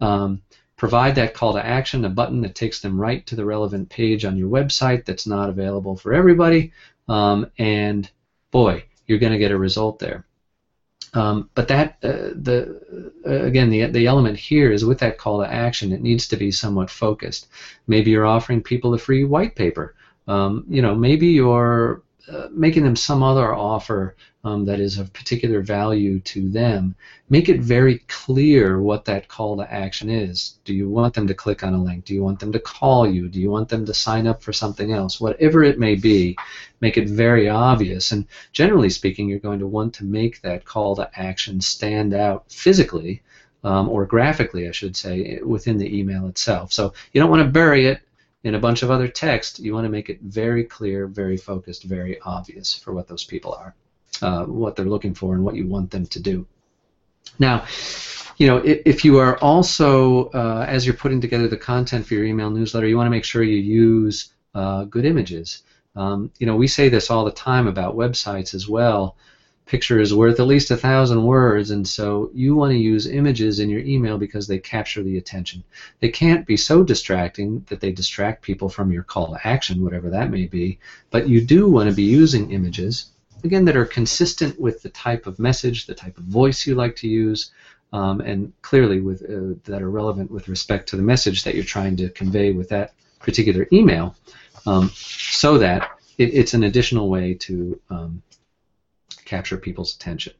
Um, 0.00 0.42
provide 0.76 1.14
that 1.14 1.32
call 1.32 1.54
to 1.54 1.64
action, 1.64 2.04
a 2.04 2.10
button 2.10 2.42
that 2.42 2.54
takes 2.54 2.80
them 2.80 3.00
right 3.00 3.24
to 3.26 3.36
the 3.36 3.44
relevant 3.46 3.88
page 3.88 4.26
on 4.26 4.36
your 4.36 4.50
website 4.50 5.06
that's 5.06 5.26
not 5.26 5.48
available 5.48 5.96
for 5.96 6.12
everybody, 6.12 6.72
um, 7.08 7.50
and 7.56 8.10
boy, 8.50 8.84
you're 9.06 9.18
going 9.18 9.32
to 9.32 9.38
get 9.38 9.52
a 9.52 9.56
result 9.56 9.98
there. 9.98 10.26
Um, 11.16 11.48
but 11.54 11.66
that 11.68 11.96
uh, 12.02 12.34
the 12.34 13.10
uh, 13.26 13.46
again 13.46 13.70
the 13.70 13.86
the 13.86 14.06
element 14.06 14.36
here 14.38 14.70
is 14.70 14.84
with 14.84 14.98
that 14.98 15.16
call 15.16 15.40
to 15.40 15.50
action, 15.50 15.92
it 15.92 16.02
needs 16.02 16.28
to 16.28 16.36
be 16.36 16.50
somewhat 16.52 16.90
focused. 16.90 17.48
Maybe 17.86 18.10
you're 18.10 18.26
offering 18.26 18.62
people 18.62 18.92
a 18.92 18.98
free 18.98 19.24
white 19.24 19.56
paper. 19.56 19.94
Um, 20.28 20.64
you 20.68 20.82
know, 20.82 20.94
maybe 20.94 21.28
you're 21.28 22.02
uh, 22.30 22.48
making 22.50 22.84
them 22.84 22.96
some 22.96 23.22
other 23.22 23.54
offer 23.54 24.14
um, 24.46 24.64
that 24.64 24.78
is 24.78 24.96
of 24.96 25.12
particular 25.12 25.60
value 25.60 26.20
to 26.20 26.48
them, 26.48 26.94
make 27.28 27.48
it 27.48 27.60
very 27.60 27.98
clear 28.06 28.80
what 28.80 29.04
that 29.06 29.26
call 29.26 29.56
to 29.56 29.72
action 29.72 30.08
is. 30.08 30.60
Do 30.64 30.72
you 30.72 30.88
want 30.88 31.14
them 31.14 31.26
to 31.26 31.34
click 31.34 31.64
on 31.64 31.74
a 31.74 31.82
link? 31.82 32.04
Do 32.04 32.14
you 32.14 32.22
want 32.22 32.38
them 32.38 32.52
to 32.52 32.60
call 32.60 33.08
you? 33.08 33.28
Do 33.28 33.40
you 33.40 33.50
want 33.50 33.68
them 33.68 33.84
to 33.84 33.92
sign 33.92 34.28
up 34.28 34.44
for 34.44 34.52
something 34.52 34.92
else? 34.92 35.20
Whatever 35.20 35.64
it 35.64 35.80
may 35.80 35.96
be, 35.96 36.36
make 36.80 36.96
it 36.96 37.08
very 37.08 37.48
obvious. 37.48 38.12
And 38.12 38.24
generally 38.52 38.88
speaking, 38.88 39.28
you're 39.28 39.40
going 39.40 39.58
to 39.58 39.66
want 39.66 39.94
to 39.94 40.04
make 40.04 40.40
that 40.42 40.64
call 40.64 40.94
to 40.94 41.10
action 41.16 41.60
stand 41.60 42.14
out 42.14 42.50
physically. 42.50 43.22
Um, 43.64 43.88
or 43.88 44.06
graphically, 44.06 44.68
I 44.68 44.70
should 44.70 44.96
say, 44.96 45.40
within 45.44 45.76
the 45.76 45.98
email 45.98 46.28
itself. 46.28 46.72
So 46.72 46.92
you 47.12 47.20
don't 47.20 47.30
want 47.30 47.42
to 47.42 47.50
bury 47.50 47.86
it 47.86 48.00
in 48.44 48.54
a 48.54 48.60
bunch 48.60 48.84
of 48.84 48.92
other 48.92 49.08
text, 49.08 49.58
you 49.58 49.74
want 49.74 49.86
to 49.86 49.90
make 49.90 50.08
it 50.08 50.20
very 50.20 50.62
clear, 50.62 51.08
very 51.08 51.36
focused, 51.36 51.82
very 51.82 52.20
obvious 52.20 52.72
for 52.72 52.92
what 52.92 53.08
those 53.08 53.24
people 53.24 53.52
are, 53.52 53.74
uh, 54.22 54.44
what 54.44 54.76
they're 54.76 54.86
looking 54.86 55.14
for, 55.14 55.34
and 55.34 55.44
what 55.44 55.54
you 55.54 55.66
want 55.66 55.90
them 55.90 56.06
to 56.06 56.20
do. 56.20 56.46
Now, 57.38 57.66
you 58.36 58.46
know, 58.46 58.58
if, 58.58 58.82
if 58.84 59.04
you 59.04 59.18
are 59.18 59.38
also, 59.38 60.28
uh, 60.30 60.64
as 60.68 60.86
you're 60.86 60.94
putting 60.94 61.20
together 61.20 61.48
the 61.48 61.56
content 61.56 62.06
for 62.06 62.14
your 62.14 62.24
email 62.24 62.50
newsletter, 62.50 62.86
you 62.86 62.96
want 62.96 63.06
to 63.06 63.10
make 63.10 63.24
sure 63.24 63.42
you 63.42 63.58
use 63.58 64.32
uh, 64.54 64.84
good 64.84 65.04
images. 65.04 65.62
Um, 65.94 66.30
you 66.38 66.46
know, 66.46 66.56
we 66.56 66.66
say 66.66 66.88
this 66.88 67.10
all 67.10 67.24
the 67.24 67.30
time 67.30 67.66
about 67.66 67.96
websites 67.96 68.54
as 68.54 68.68
well 68.68 69.16
picture 69.66 69.98
is 69.98 70.14
worth 70.14 70.38
at 70.38 70.46
least 70.46 70.70
a 70.70 70.76
thousand 70.76 71.24
words, 71.24 71.70
and 71.70 71.86
so 71.86 72.30
you 72.32 72.54
want 72.54 72.70
to 72.70 72.78
use 72.78 73.06
images 73.06 73.58
in 73.58 73.68
your 73.68 73.80
email 73.80 74.16
because 74.16 74.46
they 74.46 74.58
capture 74.58 75.02
the 75.02 75.18
attention. 75.18 75.62
They 76.00 76.08
can't 76.08 76.46
be 76.46 76.56
so 76.56 76.84
distracting 76.84 77.66
that 77.68 77.80
they 77.80 77.90
distract 77.90 78.42
people 78.42 78.68
from 78.68 78.92
your 78.92 79.02
call 79.02 79.34
to 79.34 79.46
action, 79.46 79.82
whatever 79.82 80.08
that 80.10 80.30
may 80.30 80.46
be, 80.46 80.78
but 81.10 81.28
you 81.28 81.40
do 81.40 81.68
want 81.68 81.90
to 81.90 81.96
be 81.96 82.04
using 82.04 82.52
images, 82.52 83.10
again, 83.46 83.64
that 83.64 83.76
are 83.76 83.86
consistent 83.86 84.60
with 84.60 84.82
the 84.82 84.90
type 84.90 85.26
of 85.26 85.38
message, 85.38 85.86
the 85.86 85.94
type 85.94 86.18
of 86.18 86.24
voice 86.24 86.66
you 86.66 86.74
like 86.74 86.96
to 86.96 87.08
use, 87.08 87.50
um, 87.92 88.20
and 88.20 88.52
clearly 88.62 89.00
with 89.00 89.22
uh, 89.22 89.58
that 89.64 89.80
are 89.82 89.90
relevant 89.90 90.30
with 90.30 90.48
respect 90.48 90.88
to 90.88 90.96
the 90.96 91.02
message 91.02 91.44
that 91.44 91.54
you're 91.54 91.64
trying 91.64 91.96
to 91.96 92.10
convey 92.10 92.52
with 92.52 92.68
that 92.68 92.92
particular 93.20 93.66
email, 93.72 94.14
um, 94.66 94.90
so 94.94 95.58
that 95.58 95.90
it, 96.18 96.34
it's 96.34 96.54
an 96.54 96.64
additional 96.64 97.08
way 97.08 97.34
to 97.34 97.80
um, 97.88 98.22
capture 99.24 99.56
people's 99.56 99.94
attention. 99.94 100.34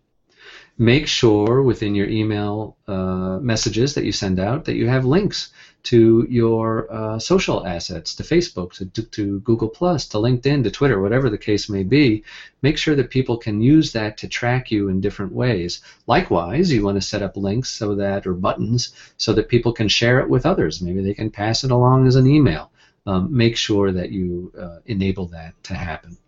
Make 0.79 1.07
sure 1.07 1.63
within 1.63 1.95
your 1.95 2.07
email 2.07 2.77
uh, 2.87 3.39
messages 3.41 3.95
that 3.95 4.05
you 4.05 4.13
send 4.13 4.39
out 4.39 4.67
that 4.67 4.77
you 4.77 4.89
have 4.89 5.07
links 5.07 5.51
to 5.85 6.27
your 6.29 6.93
uh, 6.93 7.19
social 7.19 7.67
assets, 7.67 8.15
to 8.17 8.23
Facebook, 8.23 8.73
to, 8.73 9.03
to, 9.03 9.41
Google 9.41 9.71
Plus, 9.71 10.07
to 10.09 10.19
LinkedIn, 10.19 10.65
to 10.65 10.71
Twitter, 10.71 11.01
whatever 11.01 11.31
the 11.31 11.39
case 11.39 11.71
may 11.71 11.83
be. 11.83 12.25
Make 12.61 12.77
sure 12.77 12.95
that 12.95 13.09
people 13.09 13.39
can 13.39 13.63
use 13.63 13.93
that 13.93 14.19
to 14.19 14.29
track 14.29 14.71
you 14.71 14.89
in 14.89 15.01
different 15.01 15.33
ways. 15.33 15.81
Likewise, 16.07 16.71
you 16.71 16.85
want 16.85 16.97
to 16.97 17.09
set 17.09 17.23
up 17.23 17.39
links 17.39 17.71
so 17.71 17.95
that, 17.95 18.27
or 18.27 18.35
buttons, 18.35 18.93
so 19.17 19.33
that 19.33 19.49
people 19.49 19.73
can 19.73 19.89
share 19.89 20.21
it 20.21 20.29
with 20.29 20.45
others. 20.45 20.83
Maybe 20.83 21.03
they 21.03 21.15
can 21.15 21.31
pass 21.31 21.65
it 21.65 21.71
along 21.71 22.07
as 22.07 22.17
an 22.17 22.27
email. 22.27 22.71
Um, 23.07 23.35
make 23.35 23.57
sure 23.57 23.93
that 23.93 24.11
you 24.11 24.53
uh, 24.61 24.81
enable 24.87 25.27
that 25.29 25.55
to 25.65 25.75
happen. 25.75 26.19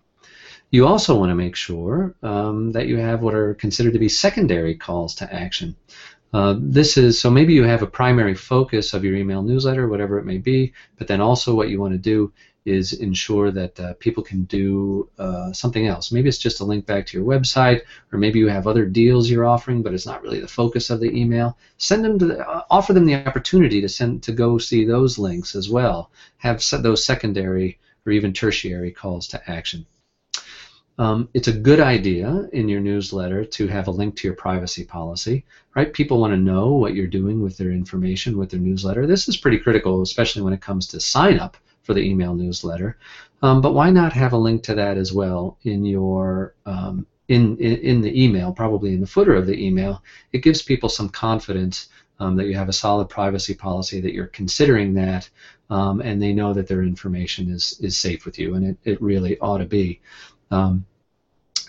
You 0.71 0.87
also 0.87 1.19
want 1.19 1.31
to 1.31 1.35
make 1.35 1.57
sure 1.57 2.15
um, 2.23 2.73
that 2.73 2.89
you 2.89 2.99
have 2.99 3.23
what 3.23 3.35
are 3.35 3.55
considered 3.55 3.95
to 3.95 3.99
be 3.99 4.09
secondary 4.09 4.75
calls 4.75 5.15
to 5.15 5.35
action. 5.35 5.75
Uh, 6.35 6.57
this 6.61 6.99
is 6.99 7.19
so 7.19 7.31
maybe 7.31 7.55
you 7.55 7.65
have 7.65 7.81
a 7.81 7.87
primary 7.87 8.35
focus 8.35 8.93
of 8.93 9.03
your 9.03 9.15
email 9.15 9.43
newsletter, 9.43 9.89
whatever 9.89 10.19
it 10.19 10.27
may 10.27 10.37
be, 10.37 10.75
but 10.99 11.09
then 11.09 11.23
also 11.23 11.55
what 11.55 11.71
you 11.71 11.81
want 11.81 11.95
to 11.95 11.99
do 11.99 12.31
is 12.67 12.93
ensure 12.93 13.51
that 13.51 13.81
uh, 13.81 13.95
people 13.95 14.23
can 14.23 14.45
do 14.45 15.09
uh, 15.19 15.51
something 15.55 15.87
else. 15.87 16.13
Maybe 16.13 16.29
it's 16.29 16.37
just 16.37 16.61
a 16.61 16.65
link 16.65 16.85
back 16.85 17.07
to 17.07 17.17
your 17.17 17.27
website, 17.27 17.81
or 18.13 18.19
maybe 18.19 18.39
you 18.39 18.49
have 18.49 18.67
other 18.67 18.85
deals 18.85 19.31
you're 19.31 19.47
offering, 19.47 19.83
but 19.83 19.95
it's 19.95 20.05
not 20.05 20.23
really 20.23 20.41
the 20.41 20.49
focus 20.49 20.91
of 20.91 21.01
the 21.01 21.11
email. 21.19 21.57
Send 21.79 22.05
them 22.05 22.19
to 22.19 22.27
the, 22.27 22.47
uh, 22.47 22.65
offer 22.69 22.93
them 22.93 23.07
the 23.07 23.27
opportunity 23.27 23.81
to 23.81 23.89
send 23.89 24.23
to 24.25 24.33
go 24.33 24.59
see 24.59 24.85
those 24.85 25.19
links 25.19 25.55
as 25.55 25.71
well. 25.71 26.11
Have 26.37 26.63
those 26.83 27.07
secondary 27.07 27.79
or 28.05 28.13
even 28.13 28.35
tertiary 28.35 28.91
calls 28.91 29.27
to 29.29 29.51
action. 29.51 29.87
Um, 30.99 31.29
it's 31.33 31.47
a 31.47 31.53
good 31.53 31.79
idea 31.79 32.49
in 32.53 32.69
your 32.69 32.81
newsletter 32.81 33.45
to 33.45 33.69
have 33.69 33.87
a 33.87 33.93
link 33.93 34.17
to 34.17 34.27
your 34.27 34.35
privacy 34.35 34.85
policy, 34.85 35.45
right? 35.77 35.93
People 35.93 36.19
want 36.19 36.33
to 36.33 36.37
know 36.37 36.73
what 36.73 36.95
you're 36.95 37.07
doing 37.07 37.41
with 37.41 37.57
their 37.57 37.71
information, 37.71 38.37
with 38.37 38.51
their 38.51 38.59
newsletter. 38.59 39.07
This 39.07 39.29
is 39.29 39.37
pretty 39.37 39.59
critical, 39.59 40.03
especially 40.03 40.43
when 40.43 40.53
it 40.53 40.61
comes 40.61 40.89
to 40.89 41.01
sign 41.01 41.39
up 41.39 41.57
for 41.85 41.95
the 41.95 42.03
email 42.03 42.35
newsletter. 42.35 42.99
Um, 43.43 43.61
but 43.61 43.75
why 43.75 43.91
not 43.91 44.13
have 44.13 44.33
a 44.33 44.37
link 44.37 44.65
to 44.65 44.75
that 44.75 44.97
as 44.97 45.13
well 45.13 45.57
in 45.63 45.85
your 45.85 46.55
um, 46.67 47.07
in, 47.29 47.57
in, 47.59 47.77
in 47.77 48.01
the 48.01 48.25
email, 48.25 48.53
probably 48.53 48.93
in 48.93 49.01
the 49.01 49.07
footer 49.07 49.35
of 49.35 49.47
the 49.47 49.65
email? 49.65 50.03
It 50.33 50.43
gives 50.43 50.63
people 50.63 50.89
some 50.89 51.09
confidence 51.11 51.89
um, 52.19 52.35
that 52.37 52.47
you 52.47 52.57
have 52.57 52.69
a 52.69 52.73
solid 52.73 53.09
privacy 53.09 53.55
policy, 53.55 54.01
that 54.01 54.13
you're 54.13 54.27
considering 54.27 54.95
that, 54.95 55.31
um, 55.71 56.01
and 56.01 56.21
they 56.21 56.33
know 56.33 56.53
that 56.53 56.67
their 56.67 56.83
information 56.83 57.49
is 57.49 57.79
is 57.81 57.97
safe 57.97 58.25
with 58.25 58.37
you, 58.39 58.55
and 58.55 58.67
it, 58.67 58.77
it 58.83 59.01
really 59.01 59.39
ought 59.39 59.59
to 59.59 59.67
be. 59.67 60.01
Um, 60.51 60.85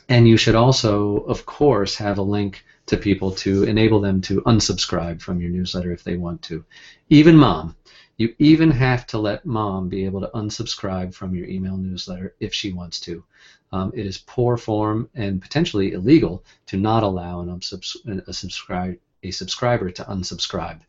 and 0.10 0.28
you 0.28 0.38
should 0.38 0.56
also, 0.56 1.18
of 1.18 1.46
course, 1.46 1.96
have 1.96 2.18
a 2.18 2.24
link 2.24 2.66
to 2.88 2.98
people 2.98 3.32
to 3.32 3.64
enable 3.64 4.02
them 4.02 4.20
to 4.22 4.42
unsubscribe 4.42 5.22
from 5.22 5.40
your 5.40 5.52
newsletter 5.52 5.92
if 5.92 6.04
they 6.04 6.16
want 6.16 6.42
to. 6.42 6.66
Even 7.10 7.38
mom. 7.38 7.76
You 8.18 8.34
even 8.40 8.72
have 8.72 9.08
to 9.08 9.18
let 9.18 9.46
mom 9.46 9.88
be 9.88 10.04
able 10.04 10.20
to 10.22 10.32
unsubscribe 10.34 11.14
from 11.14 11.34
your 11.34 11.46
email 11.48 11.78
newsletter 11.78 12.34
if 12.42 12.54
she 12.54 12.74
wants 12.74 13.00
to. 13.02 13.24
Um, 13.72 13.92
it 13.94 14.06
is 14.06 14.18
poor 14.18 14.58
form 14.58 15.08
and 15.14 15.40
potentially 15.40 15.94
illegal 15.94 16.44
to 16.66 16.76
not 16.76 17.04
allow 17.04 17.40
an 17.40 17.48
unsubs- 17.48 17.96
a, 18.06 18.30
a 18.30 19.32
subscriber 19.32 19.92
to 19.92 20.04
unsubscribe. 20.04 20.82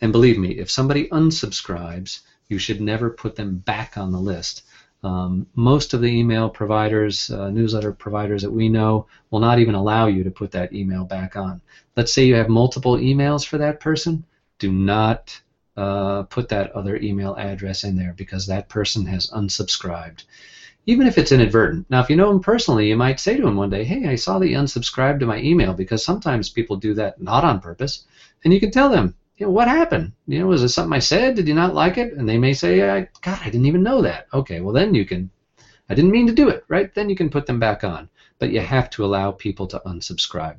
And 0.00 0.12
believe 0.12 0.38
me, 0.38 0.50
if 0.52 0.70
somebody 0.70 1.08
unsubscribes, 1.08 2.20
you 2.48 2.58
should 2.58 2.80
never 2.80 3.10
put 3.10 3.34
them 3.36 3.58
back 3.58 3.98
on 3.98 4.12
the 4.12 4.20
list. 4.20 4.62
Um, 5.02 5.46
most 5.54 5.94
of 5.94 6.00
the 6.00 6.08
email 6.08 6.48
providers, 6.48 7.30
uh, 7.30 7.50
newsletter 7.50 7.92
providers 7.92 8.42
that 8.42 8.50
we 8.50 8.68
know, 8.68 9.06
will 9.30 9.38
not 9.38 9.60
even 9.60 9.74
allow 9.74 10.06
you 10.06 10.24
to 10.24 10.30
put 10.30 10.50
that 10.52 10.72
email 10.72 11.04
back 11.04 11.36
on. 11.36 11.60
Let's 11.96 12.12
say 12.12 12.24
you 12.24 12.34
have 12.34 12.48
multiple 12.48 12.96
emails 12.96 13.46
for 13.46 13.58
that 13.58 13.80
person. 13.80 14.24
Do 14.58 14.72
not 14.72 15.40
uh, 15.76 16.24
put 16.24 16.48
that 16.48 16.72
other 16.72 16.96
email 16.96 17.36
address 17.36 17.84
in 17.84 17.96
there 17.96 18.12
because 18.16 18.46
that 18.46 18.68
person 18.68 19.06
has 19.06 19.28
unsubscribed. 19.28 20.24
Even 20.86 21.06
if 21.06 21.18
it's 21.18 21.32
inadvertent. 21.32 21.86
Now, 21.90 22.00
if 22.00 22.10
you 22.10 22.16
know 22.16 22.30
him 22.30 22.40
personally, 22.40 22.88
you 22.88 22.96
might 22.96 23.20
say 23.20 23.36
to 23.36 23.46
him 23.46 23.56
one 23.56 23.70
day, 23.70 23.84
Hey, 23.84 24.08
I 24.08 24.16
saw 24.16 24.38
that 24.38 24.48
you 24.48 24.56
unsubscribed 24.56 25.20
to 25.20 25.26
my 25.26 25.38
email 25.38 25.74
because 25.74 26.02
sometimes 26.02 26.48
people 26.48 26.76
do 26.76 26.94
that 26.94 27.20
not 27.22 27.44
on 27.44 27.60
purpose. 27.60 28.04
And 28.42 28.52
you 28.52 28.58
can 28.58 28.70
tell 28.70 28.88
them, 28.88 29.14
you 29.38 29.46
know, 29.46 29.52
what 29.52 29.68
happened? 29.68 30.12
You 30.26 30.40
know, 30.40 30.46
was 30.48 30.64
it 30.64 30.68
something 30.70 30.92
I 30.92 30.98
said? 30.98 31.36
Did 31.36 31.46
you 31.46 31.54
not 31.54 31.74
like 31.74 31.96
it? 31.96 32.12
And 32.14 32.28
they 32.28 32.38
may 32.38 32.52
say, 32.52 32.90
I, 32.90 33.08
God, 33.22 33.38
I 33.40 33.44
didn't 33.44 33.66
even 33.66 33.84
know 33.84 34.02
that. 34.02 34.26
Okay, 34.34 34.60
well 34.60 34.74
then 34.74 34.94
you 34.94 35.06
can, 35.06 35.30
I 35.88 35.94
didn't 35.94 36.10
mean 36.10 36.26
to 36.26 36.34
do 36.34 36.48
it, 36.48 36.64
right? 36.68 36.92
Then 36.92 37.08
you 37.08 37.14
can 37.14 37.30
put 37.30 37.46
them 37.46 37.60
back 37.60 37.84
on. 37.84 38.08
But 38.40 38.50
you 38.50 38.60
have 38.60 38.90
to 38.90 39.04
allow 39.04 39.30
people 39.30 39.68
to 39.68 39.80
unsubscribe. 39.86 40.56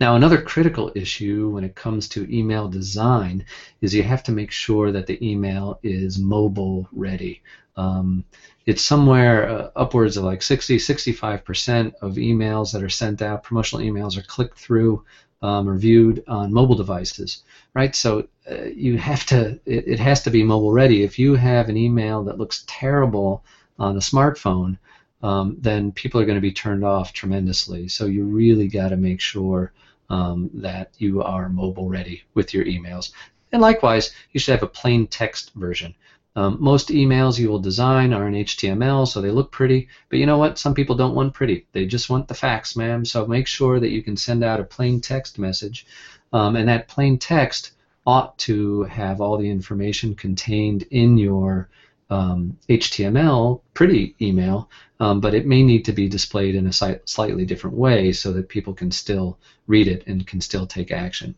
Now, 0.00 0.16
another 0.16 0.40
critical 0.40 0.92
issue 0.94 1.50
when 1.50 1.64
it 1.64 1.74
comes 1.74 2.08
to 2.10 2.34
email 2.34 2.68
design 2.68 3.44
is 3.82 3.94
you 3.94 4.02
have 4.02 4.22
to 4.24 4.32
make 4.32 4.50
sure 4.50 4.92
that 4.92 5.06
the 5.06 5.22
email 5.26 5.78
is 5.82 6.18
mobile 6.18 6.88
ready. 6.92 7.42
Um, 7.76 8.24
it's 8.64 8.82
somewhere 8.82 9.48
uh, 9.48 9.70
upwards 9.76 10.16
of 10.16 10.24
like 10.24 10.42
60, 10.42 10.78
65% 10.78 11.92
of 12.00 12.14
emails 12.14 12.72
that 12.72 12.82
are 12.82 12.88
sent 12.88 13.20
out, 13.20 13.42
promotional 13.42 13.84
emails, 13.84 14.16
are 14.16 14.22
clicked 14.22 14.58
through 14.58 15.04
um, 15.42 15.68
or 15.68 15.76
viewed 15.76 16.22
on 16.26 16.52
mobile 16.52 16.74
devices, 16.74 17.42
right? 17.74 17.94
So 17.94 18.28
uh, 18.50 18.64
you 18.64 18.98
have 18.98 19.24
to, 19.26 19.58
it, 19.64 19.88
it, 19.88 19.98
has 20.00 20.22
to 20.24 20.30
be 20.30 20.42
mobile 20.42 20.72
ready. 20.72 21.02
If 21.02 21.18
you 21.18 21.34
have 21.34 21.68
an 21.68 21.76
email 21.76 22.22
that 22.24 22.38
looks 22.38 22.64
terrible 22.66 23.42
on 23.78 23.96
a 23.96 24.00
smartphone, 24.00 24.76
um, 25.22 25.56
then 25.58 25.92
people 25.92 26.20
are 26.20 26.26
going 26.26 26.36
to 26.36 26.42
be 26.42 26.52
turned 26.52 26.84
off 26.84 27.12
tremendously. 27.12 27.88
So 27.88 28.06
you 28.06 28.24
really 28.24 28.68
got 28.68 28.88
to 28.88 28.96
make 28.96 29.20
sure 29.20 29.72
um, 30.10 30.50
that 30.54 30.90
you 30.98 31.22
are 31.22 31.48
mobile 31.48 31.88
ready 31.88 32.22
with 32.34 32.52
your 32.52 32.64
emails. 32.64 33.12
And 33.52 33.62
likewise, 33.62 34.12
you 34.32 34.40
should 34.40 34.52
have 34.52 34.62
a 34.62 34.68
plain 34.68 35.06
text 35.06 35.52
version. 35.54 35.94
Um, 36.36 36.58
most 36.60 36.88
emails 36.88 37.38
you 37.38 37.48
will 37.48 37.58
design 37.58 38.12
are 38.12 38.28
in 38.28 38.34
HTML, 38.34 39.06
so 39.06 39.20
they 39.20 39.30
look 39.30 39.50
pretty. 39.50 39.88
But 40.08 40.18
you 40.18 40.26
know 40.26 40.38
what? 40.38 40.58
Some 40.58 40.74
people 40.74 40.96
don't 40.96 41.14
want 41.14 41.34
pretty. 41.34 41.66
They 41.72 41.86
just 41.86 42.08
want 42.08 42.28
the 42.28 42.34
facts, 42.34 42.76
ma'am. 42.76 43.04
So 43.04 43.26
make 43.26 43.46
sure 43.46 43.80
that 43.80 43.90
you 43.90 44.02
can 44.02 44.16
send 44.16 44.44
out 44.44 44.60
a 44.60 44.64
plain 44.64 45.00
text 45.00 45.38
message. 45.38 45.86
Um, 46.32 46.56
and 46.56 46.68
that 46.68 46.88
plain 46.88 47.18
text 47.18 47.72
ought 48.06 48.38
to 48.38 48.84
have 48.84 49.20
all 49.20 49.36
the 49.36 49.50
information 49.50 50.14
contained 50.14 50.84
in 50.90 51.18
your 51.18 51.68
um, 52.10 52.56
HTML 52.68 53.60
pretty 53.74 54.14
email, 54.20 54.68
um, 54.98 55.20
but 55.20 55.34
it 55.34 55.46
may 55.46 55.62
need 55.62 55.84
to 55.84 55.92
be 55.92 56.08
displayed 56.08 56.54
in 56.54 56.66
a 56.66 56.72
slightly 56.72 57.44
different 57.44 57.76
way 57.76 58.12
so 58.12 58.32
that 58.32 58.48
people 58.48 58.74
can 58.74 58.90
still 58.90 59.38
read 59.66 59.86
it 59.86 60.04
and 60.06 60.26
can 60.26 60.40
still 60.40 60.66
take 60.66 60.90
action. 60.90 61.34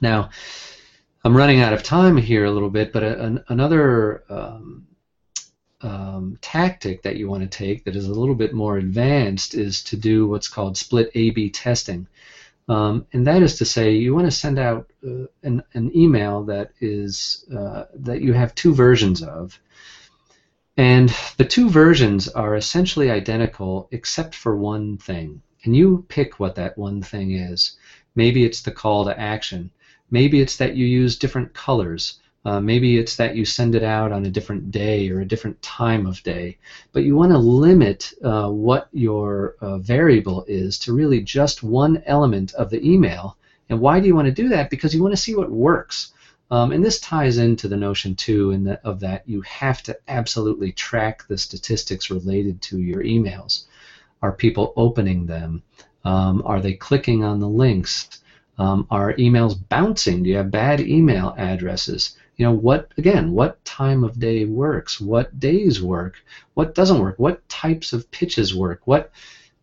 Now, 0.00 0.30
I'm 1.26 1.36
running 1.36 1.60
out 1.60 1.72
of 1.72 1.82
time 1.82 2.16
here 2.16 2.44
a 2.44 2.52
little 2.52 2.70
bit, 2.70 2.92
but 2.92 3.02
a, 3.02 3.20
an, 3.20 3.44
another 3.48 4.22
um, 4.28 4.86
um, 5.80 6.38
tactic 6.40 7.02
that 7.02 7.16
you 7.16 7.28
want 7.28 7.42
to 7.42 7.48
take 7.48 7.82
that 7.82 7.96
is 7.96 8.06
a 8.06 8.14
little 8.14 8.36
bit 8.36 8.54
more 8.54 8.76
advanced 8.76 9.56
is 9.56 9.82
to 9.82 9.96
do 9.96 10.28
what's 10.28 10.46
called 10.46 10.76
split 10.76 11.10
A/B 11.16 11.50
testing, 11.50 12.06
um, 12.68 13.08
and 13.12 13.26
that 13.26 13.42
is 13.42 13.58
to 13.58 13.64
say 13.64 13.96
you 13.96 14.14
want 14.14 14.28
to 14.28 14.30
send 14.30 14.60
out 14.60 14.88
uh, 15.04 15.26
an, 15.42 15.64
an 15.74 15.90
email 15.96 16.44
that 16.44 16.70
is 16.80 17.44
uh, 17.52 17.86
that 17.94 18.20
you 18.20 18.32
have 18.32 18.54
two 18.54 18.72
versions 18.72 19.20
of, 19.20 19.58
and 20.76 21.12
the 21.38 21.44
two 21.44 21.68
versions 21.68 22.28
are 22.28 22.54
essentially 22.54 23.10
identical 23.10 23.88
except 23.90 24.32
for 24.32 24.56
one 24.56 24.96
thing, 24.96 25.42
and 25.64 25.74
you 25.74 26.04
pick 26.06 26.38
what 26.38 26.54
that 26.54 26.78
one 26.78 27.02
thing 27.02 27.32
is. 27.32 27.76
Maybe 28.14 28.44
it's 28.44 28.62
the 28.62 28.70
call 28.70 29.06
to 29.06 29.18
action. 29.18 29.72
Maybe 30.10 30.40
it's 30.40 30.56
that 30.56 30.76
you 30.76 30.86
use 30.86 31.18
different 31.18 31.52
colors. 31.54 32.20
Uh, 32.44 32.60
maybe 32.60 32.96
it's 32.96 33.16
that 33.16 33.34
you 33.34 33.44
send 33.44 33.74
it 33.74 33.82
out 33.82 34.12
on 34.12 34.24
a 34.24 34.30
different 34.30 34.70
day 34.70 35.10
or 35.10 35.20
a 35.20 35.26
different 35.26 35.60
time 35.62 36.06
of 36.06 36.22
day. 36.22 36.56
But 36.92 37.02
you 37.02 37.16
want 37.16 37.32
to 37.32 37.38
limit 37.38 38.12
uh, 38.22 38.48
what 38.48 38.88
your 38.92 39.56
uh, 39.60 39.78
variable 39.78 40.44
is 40.46 40.78
to 40.80 40.92
really 40.92 41.20
just 41.20 41.64
one 41.64 42.00
element 42.06 42.54
of 42.54 42.70
the 42.70 42.88
email. 42.88 43.36
And 43.68 43.80
why 43.80 43.98
do 43.98 44.06
you 44.06 44.14
want 44.14 44.26
to 44.26 44.42
do 44.42 44.48
that? 44.50 44.70
Because 44.70 44.94
you 44.94 45.02
want 45.02 45.12
to 45.12 45.20
see 45.20 45.34
what 45.34 45.50
works. 45.50 46.12
Um, 46.52 46.70
and 46.70 46.84
this 46.84 47.00
ties 47.00 47.38
into 47.38 47.66
the 47.66 47.76
notion 47.76 48.14
too 48.14 48.52
in 48.52 48.62
the, 48.62 48.80
of 48.84 49.00
that 49.00 49.22
you 49.26 49.40
have 49.40 49.82
to 49.82 49.98
absolutely 50.06 50.70
track 50.70 51.26
the 51.26 51.36
statistics 51.36 52.10
related 52.10 52.62
to 52.62 52.78
your 52.78 53.02
emails. 53.02 53.64
Are 54.22 54.32
people 54.32 54.72
opening 54.76 55.26
them? 55.26 55.62
Um, 56.04 56.42
are 56.44 56.60
they 56.60 56.74
clicking 56.74 57.24
on 57.24 57.40
the 57.40 57.48
links? 57.48 58.20
Um, 58.58 58.86
are 58.90 59.14
emails 59.14 59.56
bouncing? 59.68 60.22
Do 60.22 60.30
you 60.30 60.36
have 60.36 60.50
bad 60.50 60.80
email 60.80 61.34
addresses? 61.36 62.16
You 62.36 62.46
know 62.46 62.52
what? 62.52 62.92
Again, 62.98 63.32
what 63.32 63.64
time 63.64 64.04
of 64.04 64.18
day 64.18 64.44
works? 64.44 65.00
What 65.00 65.38
days 65.38 65.82
work? 65.82 66.16
What 66.54 66.74
doesn't 66.74 67.00
work? 67.00 67.18
What 67.18 67.46
types 67.48 67.92
of 67.92 68.10
pitches 68.10 68.54
work? 68.54 68.82
What 68.84 69.10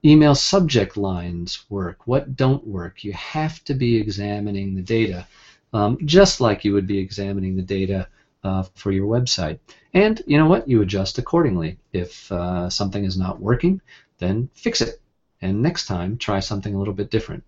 email 0.06 0.36
subject 0.36 0.98
lines 0.98 1.66
work? 1.70 2.08
What 2.08 2.36
don't 2.36 2.66
work? 2.68 3.04
You 3.04 3.14
have 3.14 3.64
to 3.66 3.74
be 3.74 3.98
examining 3.98 4.76
the 4.76 4.82
data 4.82 5.26
um, 5.74 5.98
just 6.06 6.40
like 6.40 6.64
you 6.64 6.74
would 6.74 6.88
be 6.88 7.00
examining 7.00 7.56
the 7.56 7.62
data 7.62 8.08
uh, 8.44 8.64
for 8.76 8.92
your 8.92 9.08
website. 9.08 9.60
And 9.94 10.22
you 10.28 10.38
know 10.38 10.46
what? 10.46 10.68
You 10.68 10.82
adjust 10.82 11.18
accordingly. 11.18 11.78
If 11.92 12.32
uh, 12.32 12.70
something 12.70 13.04
is 13.04 13.18
not 13.18 13.40
working, 13.40 13.82
then 14.20 14.50
fix 14.54 14.82
it. 14.82 15.02
And 15.42 15.62
next 15.62 15.88
time, 15.88 16.18
try 16.18 16.40
something 16.40 16.74
a 16.74 16.78
little 16.78 16.94
bit 16.94 17.10
different. 17.10 17.44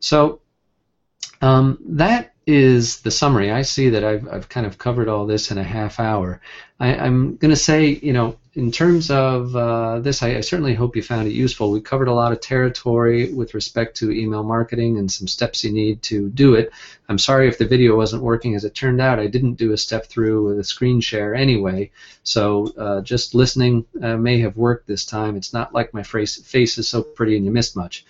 So 0.00 0.40
um, 1.40 1.78
that 1.86 2.32
is 2.46 3.00
the 3.00 3.10
summary. 3.10 3.50
I 3.50 3.62
see 3.62 3.90
that 3.90 4.04
I've, 4.04 4.28
I've 4.28 4.48
kind 4.48 4.66
of 4.66 4.78
covered 4.78 5.08
all 5.08 5.26
this 5.26 5.50
in 5.50 5.58
a 5.58 5.64
half 5.64 6.00
hour. 6.00 6.40
I, 6.80 7.06
am 7.06 7.36
going 7.36 7.50
to 7.50 7.56
say, 7.56 7.86
you 7.86 8.12
know, 8.12 8.36
in 8.54 8.72
terms 8.72 9.10
of 9.10 9.54
uh, 9.54 10.00
this, 10.00 10.22
I, 10.22 10.36
I, 10.36 10.40
certainly 10.40 10.74
hope 10.74 10.96
you 10.96 11.02
found 11.02 11.28
it 11.28 11.32
useful. 11.32 11.70
We 11.70 11.80
covered 11.80 12.08
a 12.08 12.12
lot 12.12 12.32
of 12.32 12.40
territory 12.40 13.32
with 13.32 13.54
respect 13.54 13.96
to 13.98 14.10
email 14.10 14.42
marketing 14.42 14.98
and 14.98 15.10
some 15.10 15.28
steps 15.28 15.62
you 15.62 15.72
need 15.72 16.02
to 16.02 16.28
do 16.30 16.54
it. 16.54 16.72
I'm 17.08 17.18
sorry 17.18 17.48
if 17.48 17.58
the 17.58 17.66
video 17.66 17.96
wasn't 17.96 18.24
working. 18.24 18.54
As 18.54 18.64
it 18.64 18.74
turned 18.74 19.00
out, 19.00 19.20
I 19.20 19.28
didn't 19.28 19.54
do 19.54 19.72
a 19.72 19.78
step 19.78 20.06
through 20.06 20.48
with 20.48 20.58
a 20.58 20.64
screen 20.64 21.00
share 21.00 21.34
anyway, 21.34 21.92
so 22.24 22.72
uh, 22.76 23.00
just 23.02 23.34
listening 23.34 23.86
uh, 24.02 24.16
may 24.16 24.40
have 24.40 24.56
worked 24.56 24.86
this 24.88 25.04
time. 25.04 25.36
It's 25.36 25.52
not 25.52 25.72
like 25.72 25.94
my 25.94 26.02
face, 26.02 26.42
face 26.42 26.76
is 26.78 26.88
so 26.88 27.02
pretty 27.02 27.36
and 27.36 27.44
you 27.44 27.52
missed 27.52 27.76
much. 27.76 28.04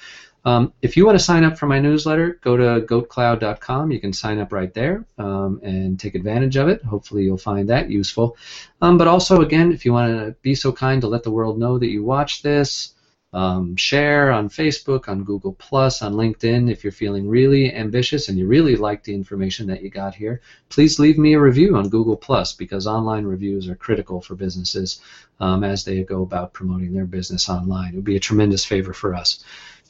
Um, 0.44 0.72
if 0.82 0.96
you 0.96 1.06
want 1.06 1.18
to 1.18 1.24
sign 1.24 1.44
up 1.44 1.56
for 1.56 1.66
my 1.66 1.78
newsletter, 1.78 2.40
go 2.42 2.56
to 2.56 2.84
goatcloud.com. 2.86 3.92
You 3.92 4.00
can 4.00 4.12
sign 4.12 4.38
up 4.38 4.52
right 4.52 4.74
there 4.74 5.04
um, 5.18 5.60
and 5.62 5.98
take 5.98 6.14
advantage 6.14 6.56
of 6.56 6.68
it. 6.68 6.82
Hopefully, 6.84 7.22
you'll 7.22 7.38
find 7.38 7.68
that 7.68 7.90
useful. 7.90 8.36
Um, 8.80 8.98
but 8.98 9.06
also, 9.06 9.40
again, 9.40 9.72
if 9.72 9.84
you 9.84 9.92
want 9.92 10.12
to 10.12 10.32
be 10.42 10.54
so 10.54 10.72
kind 10.72 11.00
to 11.02 11.08
let 11.08 11.22
the 11.22 11.30
world 11.30 11.58
know 11.58 11.78
that 11.78 11.90
you 11.90 12.02
watch 12.02 12.42
this, 12.42 12.94
um, 13.34 13.76
share 13.76 14.30
on 14.30 14.50
Facebook, 14.50 15.08
on 15.08 15.24
Google 15.24 15.56
on 15.72 16.12
LinkedIn. 16.12 16.70
If 16.70 16.84
you're 16.84 16.92
feeling 16.92 17.26
really 17.26 17.74
ambitious 17.74 18.28
and 18.28 18.38
you 18.38 18.46
really 18.46 18.76
like 18.76 19.04
the 19.04 19.14
information 19.14 19.66
that 19.68 19.82
you 19.82 19.88
got 19.88 20.14
here, 20.14 20.42
please 20.68 20.98
leave 20.98 21.16
me 21.16 21.32
a 21.32 21.40
review 21.40 21.76
on 21.76 21.88
Google 21.88 22.20
because 22.58 22.86
online 22.86 23.24
reviews 23.24 23.68
are 23.68 23.74
critical 23.74 24.20
for 24.20 24.34
businesses 24.34 25.00
um, 25.40 25.64
as 25.64 25.84
they 25.84 26.02
go 26.02 26.22
about 26.22 26.52
promoting 26.52 26.92
their 26.92 27.06
business 27.06 27.48
online. 27.48 27.92
It 27.92 27.96
would 27.96 28.04
be 28.04 28.16
a 28.16 28.20
tremendous 28.20 28.66
favor 28.66 28.92
for 28.92 29.14
us. 29.14 29.42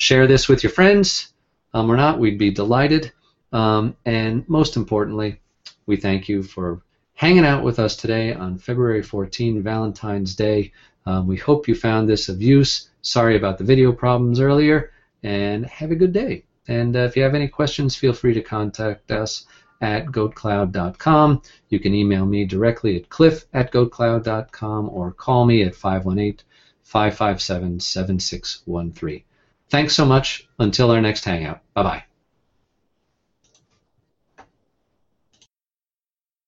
Share 0.02 0.26
this 0.26 0.48
with 0.48 0.64
your 0.64 0.72
friends 0.72 1.32
um, 1.74 1.88
or 1.88 1.96
not, 1.96 2.18
we'd 2.18 2.36
be 2.36 2.50
delighted. 2.50 3.12
Um, 3.52 3.94
and 4.04 4.44
most 4.48 4.76
importantly, 4.76 5.40
we 5.86 5.96
thank 5.96 6.28
you 6.28 6.42
for 6.42 6.82
hanging 7.14 7.44
out 7.44 7.62
with 7.62 7.78
us 7.78 7.94
today 7.94 8.34
on 8.34 8.58
February 8.58 9.04
14, 9.04 9.62
Valentine's 9.62 10.34
Day. 10.34 10.72
Um, 11.06 11.28
we 11.28 11.36
hope 11.36 11.68
you 11.68 11.76
found 11.76 12.08
this 12.08 12.28
of 12.28 12.42
use. 12.42 12.90
Sorry 13.02 13.36
about 13.36 13.58
the 13.58 13.64
video 13.64 13.92
problems 13.92 14.40
earlier, 14.40 14.90
and 15.22 15.64
have 15.66 15.92
a 15.92 15.94
good 16.02 16.12
day. 16.12 16.46
And 16.66 16.96
uh, 16.96 17.04
if 17.04 17.16
you 17.16 17.22
have 17.22 17.36
any 17.36 17.46
questions, 17.46 17.94
feel 17.94 18.12
free 18.12 18.34
to 18.34 18.42
contact 18.42 19.12
us 19.12 19.46
at 19.82 20.06
goatcloud.com. 20.06 21.42
You 21.68 21.78
can 21.78 21.94
email 21.94 22.26
me 22.26 22.44
directly 22.44 22.96
at 22.96 23.08
cliff 23.08 23.44
at 23.52 23.70
goatcloud.com 23.70 24.88
or 24.88 25.12
call 25.12 25.46
me 25.46 25.62
at 25.62 25.76
518 25.76 26.44
557 26.82 27.78
7613. 27.78 29.22
Thanks 29.72 29.94
so 29.94 30.04
much. 30.04 30.46
Until 30.58 30.90
our 30.90 31.00
next 31.00 31.24
hangout. 31.24 31.60
Bye 31.72 31.82
bye. 31.82 32.04